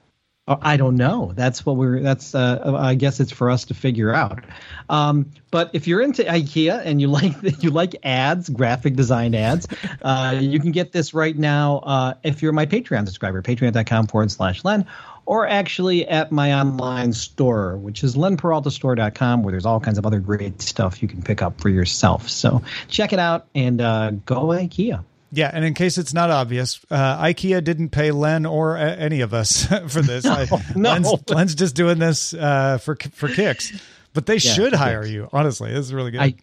Uh, 0.49 0.57
I 0.63 0.77
don't 0.77 0.95
know. 0.95 1.31
That's 1.35 1.63
what 1.63 1.77
we're. 1.77 2.01
That's. 2.01 2.33
Uh, 2.33 2.75
I 2.77 2.95
guess 2.95 3.19
it's 3.19 3.31
for 3.31 3.51
us 3.51 3.65
to 3.65 3.75
figure 3.75 4.13
out. 4.13 4.43
Um, 4.89 5.31
but 5.51 5.69
if 5.73 5.87
you're 5.87 6.01
into 6.01 6.23
IKEA 6.23 6.81
and 6.83 6.99
you 6.99 7.07
like 7.19 7.63
you 7.63 7.69
like 7.69 7.95
ads, 8.03 8.49
graphic 8.49 8.95
design 8.95 9.35
ads, 9.35 9.67
uh, 10.01 10.37
you 10.41 10.59
can 10.59 10.71
get 10.71 10.91
this 10.91 11.13
right 11.13 11.37
now. 11.37 11.77
Uh, 11.77 12.13
if 12.23 12.41
you're 12.41 12.51
my 12.51 12.65
Patreon 12.65 13.05
subscriber, 13.05 13.43
patreon.com 13.43 14.07
forward 14.07 14.31
slash 14.31 14.65
Len, 14.65 14.87
or 15.27 15.47
actually 15.47 16.07
at 16.07 16.31
my 16.31 16.53
online 16.59 17.13
store, 17.13 17.77
which 17.77 18.03
is 18.03 18.15
lenperaltastore.com, 18.15 19.43
where 19.43 19.51
there's 19.51 19.67
all 19.67 19.79
kinds 19.79 19.99
of 19.99 20.05
other 20.07 20.19
great 20.19 20.63
stuff 20.63 21.03
you 21.03 21.07
can 21.07 21.21
pick 21.21 21.43
up 21.43 21.61
for 21.61 21.69
yourself. 21.69 22.27
So 22.27 22.63
check 22.87 23.13
it 23.13 23.19
out 23.19 23.45
and 23.53 23.79
uh, 23.79 24.11
go 24.25 24.47
IKEA. 24.47 25.03
Yeah, 25.31 25.51
and 25.53 25.63
in 25.63 25.73
case 25.75 25.97
it's 25.97 26.13
not 26.13 26.31
obvious, 26.31 26.83
uh, 26.89 27.21
IKEA 27.21 27.63
didn't 27.63 27.89
pay 27.89 28.11
Len 28.11 28.45
or 28.45 28.77
uh, 28.77 28.81
any 28.81 29.21
of 29.21 29.33
us 29.33 29.65
for 29.87 30.01
this. 30.01 30.25
I, 30.25 30.47
no. 30.75 30.91
Len's, 30.91 31.29
Len's 31.29 31.55
just 31.55 31.75
doing 31.75 31.99
this 31.99 32.33
uh, 32.33 32.79
for 32.79 32.95
for 33.13 33.29
kicks, 33.29 33.71
but 34.13 34.25
they 34.25 34.39
should 34.39 34.73
hire 34.73 35.03
kicks. 35.03 35.13
you. 35.13 35.29
Honestly, 35.31 35.71
this 35.71 35.85
is 35.85 35.93
really 35.93 36.11
good. 36.11 36.21
I 36.21 36.35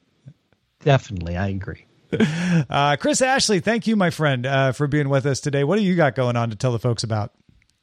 definitely, 0.85 1.37
I 1.37 1.49
agree. 1.49 1.85
uh, 2.71 2.97
Chris 3.01 3.21
Ashley, 3.21 3.59
thank 3.61 3.89
you, 3.89 3.97
my 3.97 4.11
friend, 4.11 4.47
uh, 4.47 4.73
for 4.73 4.87
being 4.87 5.09
with 5.09 5.27
us 5.27 5.41
today. 5.41 5.65
What 5.65 5.77
do 5.77 5.85
you 5.85 5.97
got 5.97 6.15
going 6.15 6.37
on 6.37 6.51
to 6.51 6.57
tell 6.57 6.71
the 6.73 6.79
folks 6.79 7.03
about? 7.03 7.33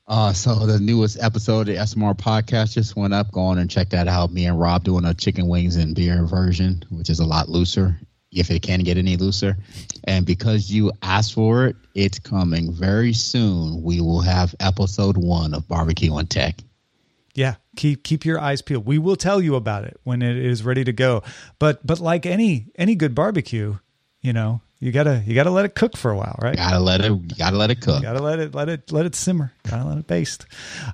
Uh, 0.07 0.33
so 0.33 0.65
the 0.65 0.79
newest 0.79 1.21
episode 1.21 1.61
of 1.61 1.65
the 1.67 1.75
SMR 1.75 2.13
podcast 2.17 2.73
just 2.73 2.95
went 2.95 3.13
up. 3.13 3.31
Go 3.31 3.41
on 3.41 3.57
and 3.57 3.69
check 3.69 3.89
that 3.89 4.07
out. 4.07 4.31
Me 4.33 4.45
and 4.45 4.59
Rob 4.59 4.83
doing 4.83 5.05
a 5.05 5.13
chicken 5.13 5.47
wings 5.47 5.75
and 5.75 5.95
beer 5.95 6.25
version, 6.25 6.83
which 6.89 7.09
is 7.09 7.19
a 7.19 7.25
lot 7.25 7.47
looser, 7.49 7.97
if 8.33 8.51
it 8.51 8.61
can 8.61 8.81
get 8.81 8.97
any 8.97 9.17
looser. 9.17 9.57
And 10.05 10.25
because 10.25 10.71
you 10.71 10.91
asked 11.01 11.33
for 11.33 11.67
it, 11.67 11.75
it's 11.95 12.19
coming 12.19 12.73
very 12.73 13.13
soon. 13.13 13.83
We 13.83 14.01
will 14.01 14.21
have 14.21 14.55
episode 14.59 15.17
one 15.17 15.53
of 15.53 15.67
Barbecue 15.67 16.15
and 16.15 16.29
Tech. 16.29 16.59
Yeah, 17.35 17.55
keep 17.75 18.03
keep 18.03 18.25
your 18.25 18.39
eyes 18.39 18.61
peeled. 18.61 18.85
We 18.85 18.99
will 18.99 19.15
tell 19.15 19.41
you 19.41 19.55
about 19.55 19.85
it 19.85 19.99
when 20.03 20.21
it 20.21 20.37
is 20.37 20.63
ready 20.63 20.83
to 20.83 20.93
go. 20.93 21.23
But 21.57 21.85
but 21.85 21.99
like 21.99 22.25
any 22.25 22.67
any 22.75 22.95
good 22.95 23.15
barbecue, 23.15 23.77
you 24.21 24.33
know, 24.33 24.61
you 24.83 24.91
gotta 24.91 25.23
you 25.25 25.33
gotta 25.33 25.49
let 25.49 25.63
it 25.63 25.75
cook 25.75 25.95
for 25.95 26.11
a 26.11 26.17
while, 26.17 26.37
right? 26.41 26.57
Gotta 26.57 26.79
let 26.79 26.99
it. 26.99 27.37
Gotta 27.37 27.55
let 27.55 27.71
it 27.71 27.79
cook. 27.79 28.01
You 28.01 28.01
Gotta 28.01 28.21
let 28.21 28.39
it 28.39 28.53
let 28.53 28.67
it 28.67 28.91
let 28.91 29.05
it 29.05 29.15
simmer. 29.15 29.53
Gotta 29.69 29.87
let 29.87 29.97
it 29.97 30.07
baste. 30.07 30.45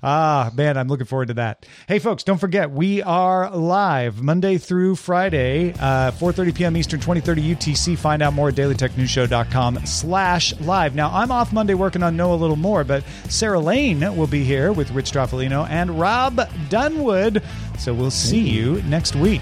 Ah, 0.03 0.51
man, 0.53 0.77
I'm 0.77 0.87
looking 0.87 1.07
forward 1.07 1.29
to 1.29 1.33
that. 1.35 1.65
Hey, 1.87 1.97
folks, 1.97 2.21
don't 2.21 2.37
forget 2.37 2.69
we 2.69 3.01
are 3.01 3.49
live 3.49 4.21
Monday 4.21 4.59
through 4.59 4.95
Friday, 4.95 5.73
uh, 5.79 6.11
4:30 6.11 6.53
p.m. 6.53 6.77
Eastern, 6.77 6.99
20:30 6.99 7.55
UTC. 7.55 7.97
Find 7.97 8.21
out 8.21 8.33
more 8.33 8.49
at 8.49 8.55
dailytechnewsshow.com/slash 8.55 10.59
live. 10.59 10.93
Now, 10.93 11.09
I'm 11.11 11.31
off 11.31 11.51
Monday 11.51 11.73
working 11.73 12.03
on 12.03 12.15
Know 12.15 12.31
a 12.31 12.35
Little 12.35 12.55
More, 12.55 12.83
but 12.83 13.03
Sarah 13.27 13.59
Lane 13.59 14.15
will 14.15 14.27
be 14.27 14.43
here 14.43 14.71
with 14.71 14.91
Rich 14.91 15.13
Stroffolino 15.13 15.67
and 15.67 15.99
Rob 15.99 16.39
Dunwood. 16.69 17.41
So 17.79 17.95
we'll 17.95 18.11
see 18.11 18.47
you 18.47 18.83
next 18.83 19.15
week. 19.15 19.41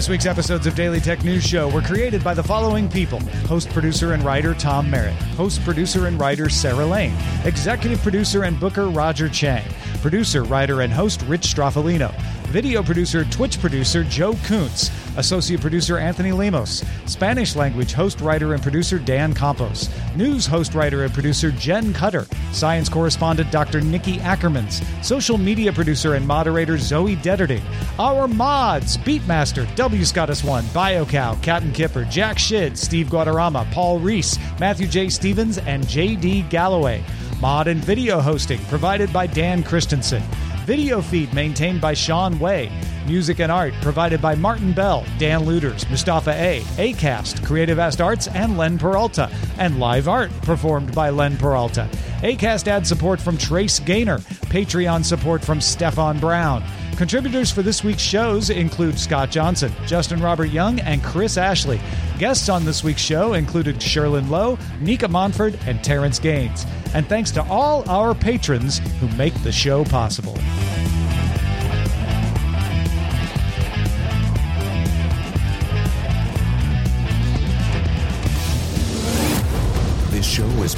This 0.00 0.08
week's 0.08 0.24
episodes 0.24 0.66
of 0.66 0.74
Daily 0.74 0.98
Tech 0.98 1.22
News 1.24 1.44
Show 1.44 1.68
were 1.68 1.82
created 1.82 2.24
by 2.24 2.32
the 2.32 2.42
following 2.42 2.88
people. 2.88 3.20
Host, 3.46 3.68
producer, 3.68 4.14
and 4.14 4.22
writer 4.22 4.54
Tom 4.54 4.90
Merritt, 4.90 5.12
host, 5.36 5.62
producer, 5.62 6.06
and 6.06 6.18
writer 6.18 6.48
Sarah 6.48 6.86
Lane, 6.86 7.14
executive 7.44 8.00
producer 8.00 8.44
and 8.44 8.58
booker 8.58 8.88
Roger 8.88 9.28
Chang, 9.28 9.62
producer, 10.00 10.42
writer, 10.42 10.80
and 10.80 10.90
host 10.90 11.20
Rich 11.28 11.54
Stroffolino, 11.54 12.18
video 12.44 12.82
producer, 12.82 13.26
Twitch 13.26 13.60
producer 13.60 14.02
Joe 14.02 14.32
Kuntz, 14.46 14.90
Associate 15.20 15.60
Producer 15.60 15.98
Anthony 15.98 16.32
Lemos. 16.32 16.82
Spanish 17.04 17.54
language 17.54 17.92
host, 17.92 18.22
writer, 18.22 18.54
and 18.54 18.62
producer 18.62 18.98
Dan 18.98 19.34
Campos. 19.34 19.90
News 20.16 20.46
host, 20.46 20.74
writer, 20.74 21.04
and 21.04 21.12
producer 21.12 21.50
Jen 21.52 21.92
Cutter. 21.92 22.26
Science 22.52 22.88
correspondent 22.88 23.52
Dr. 23.52 23.82
Nikki 23.82 24.16
Ackermans. 24.16 24.82
Social 25.04 25.36
media 25.36 25.74
producer 25.74 26.14
and 26.14 26.26
moderator 26.26 26.78
Zoe 26.78 27.16
Detterding. 27.16 27.62
Our 27.98 28.26
mods 28.26 28.96
Beatmaster, 28.96 29.72
W. 29.76 30.04
Scottus 30.06 30.42
One, 30.42 30.64
BioCow, 30.64 31.40
Captain 31.42 31.72
Kipper, 31.72 32.04
Jack 32.06 32.38
Shid, 32.38 32.78
Steve 32.78 33.08
Guadarrama, 33.08 33.70
Paul 33.72 33.98
Reese, 33.98 34.38
Matthew 34.58 34.86
J. 34.86 35.10
Stevens, 35.10 35.58
and 35.58 35.86
J.D. 35.86 36.42
Galloway. 36.48 37.04
Mod 37.40 37.68
and 37.68 37.84
video 37.84 38.20
hosting 38.20 38.60
provided 38.66 39.12
by 39.12 39.26
Dan 39.26 39.62
Christensen. 39.62 40.22
Video 40.70 41.00
feed 41.02 41.34
maintained 41.34 41.80
by 41.80 41.92
Sean 41.92 42.38
Way. 42.38 42.70
Music 43.04 43.40
and 43.40 43.50
art 43.50 43.74
provided 43.82 44.22
by 44.22 44.36
Martin 44.36 44.72
Bell, 44.72 45.04
Dan 45.18 45.40
Lueders, 45.40 45.90
Mustafa 45.90 46.30
A, 46.30 46.60
Acast, 46.76 47.44
Creative 47.44 47.80
Ast 47.80 48.00
Arts, 48.00 48.28
and 48.28 48.56
Len 48.56 48.78
Peralta. 48.78 49.28
And 49.58 49.80
live 49.80 50.06
art 50.06 50.30
performed 50.42 50.94
by 50.94 51.10
Len 51.10 51.36
Peralta. 51.36 51.88
Acast 52.22 52.68
ad 52.68 52.86
support 52.86 53.20
from 53.20 53.36
Trace 53.36 53.80
Gaynor. 53.80 54.18
Patreon 54.18 55.04
support 55.04 55.44
from 55.44 55.60
Stefan 55.60 56.20
Brown. 56.20 56.62
Contributors 56.96 57.50
for 57.50 57.62
this 57.62 57.82
week's 57.82 58.02
shows 58.02 58.50
include 58.50 58.96
Scott 58.96 59.32
Johnson, 59.32 59.72
Justin 59.86 60.22
Robert 60.22 60.50
Young, 60.50 60.78
and 60.80 61.02
Chris 61.02 61.36
Ashley. 61.36 61.80
Guests 62.16 62.48
on 62.48 62.64
this 62.64 62.84
week's 62.84 63.02
show 63.02 63.32
included 63.32 63.76
Sherlyn 63.76 64.28
Lowe, 64.28 64.56
Nika 64.80 65.08
Monford, 65.08 65.58
and 65.66 65.82
Terrence 65.82 66.20
Gaines. 66.20 66.64
And 66.94 67.08
thanks 67.08 67.32
to 67.32 67.42
all 67.44 67.88
our 67.88 68.14
patrons 68.14 68.78
who 69.00 69.08
make 69.16 69.34
the 69.42 69.50
show 69.50 69.84
possible. 69.84 70.38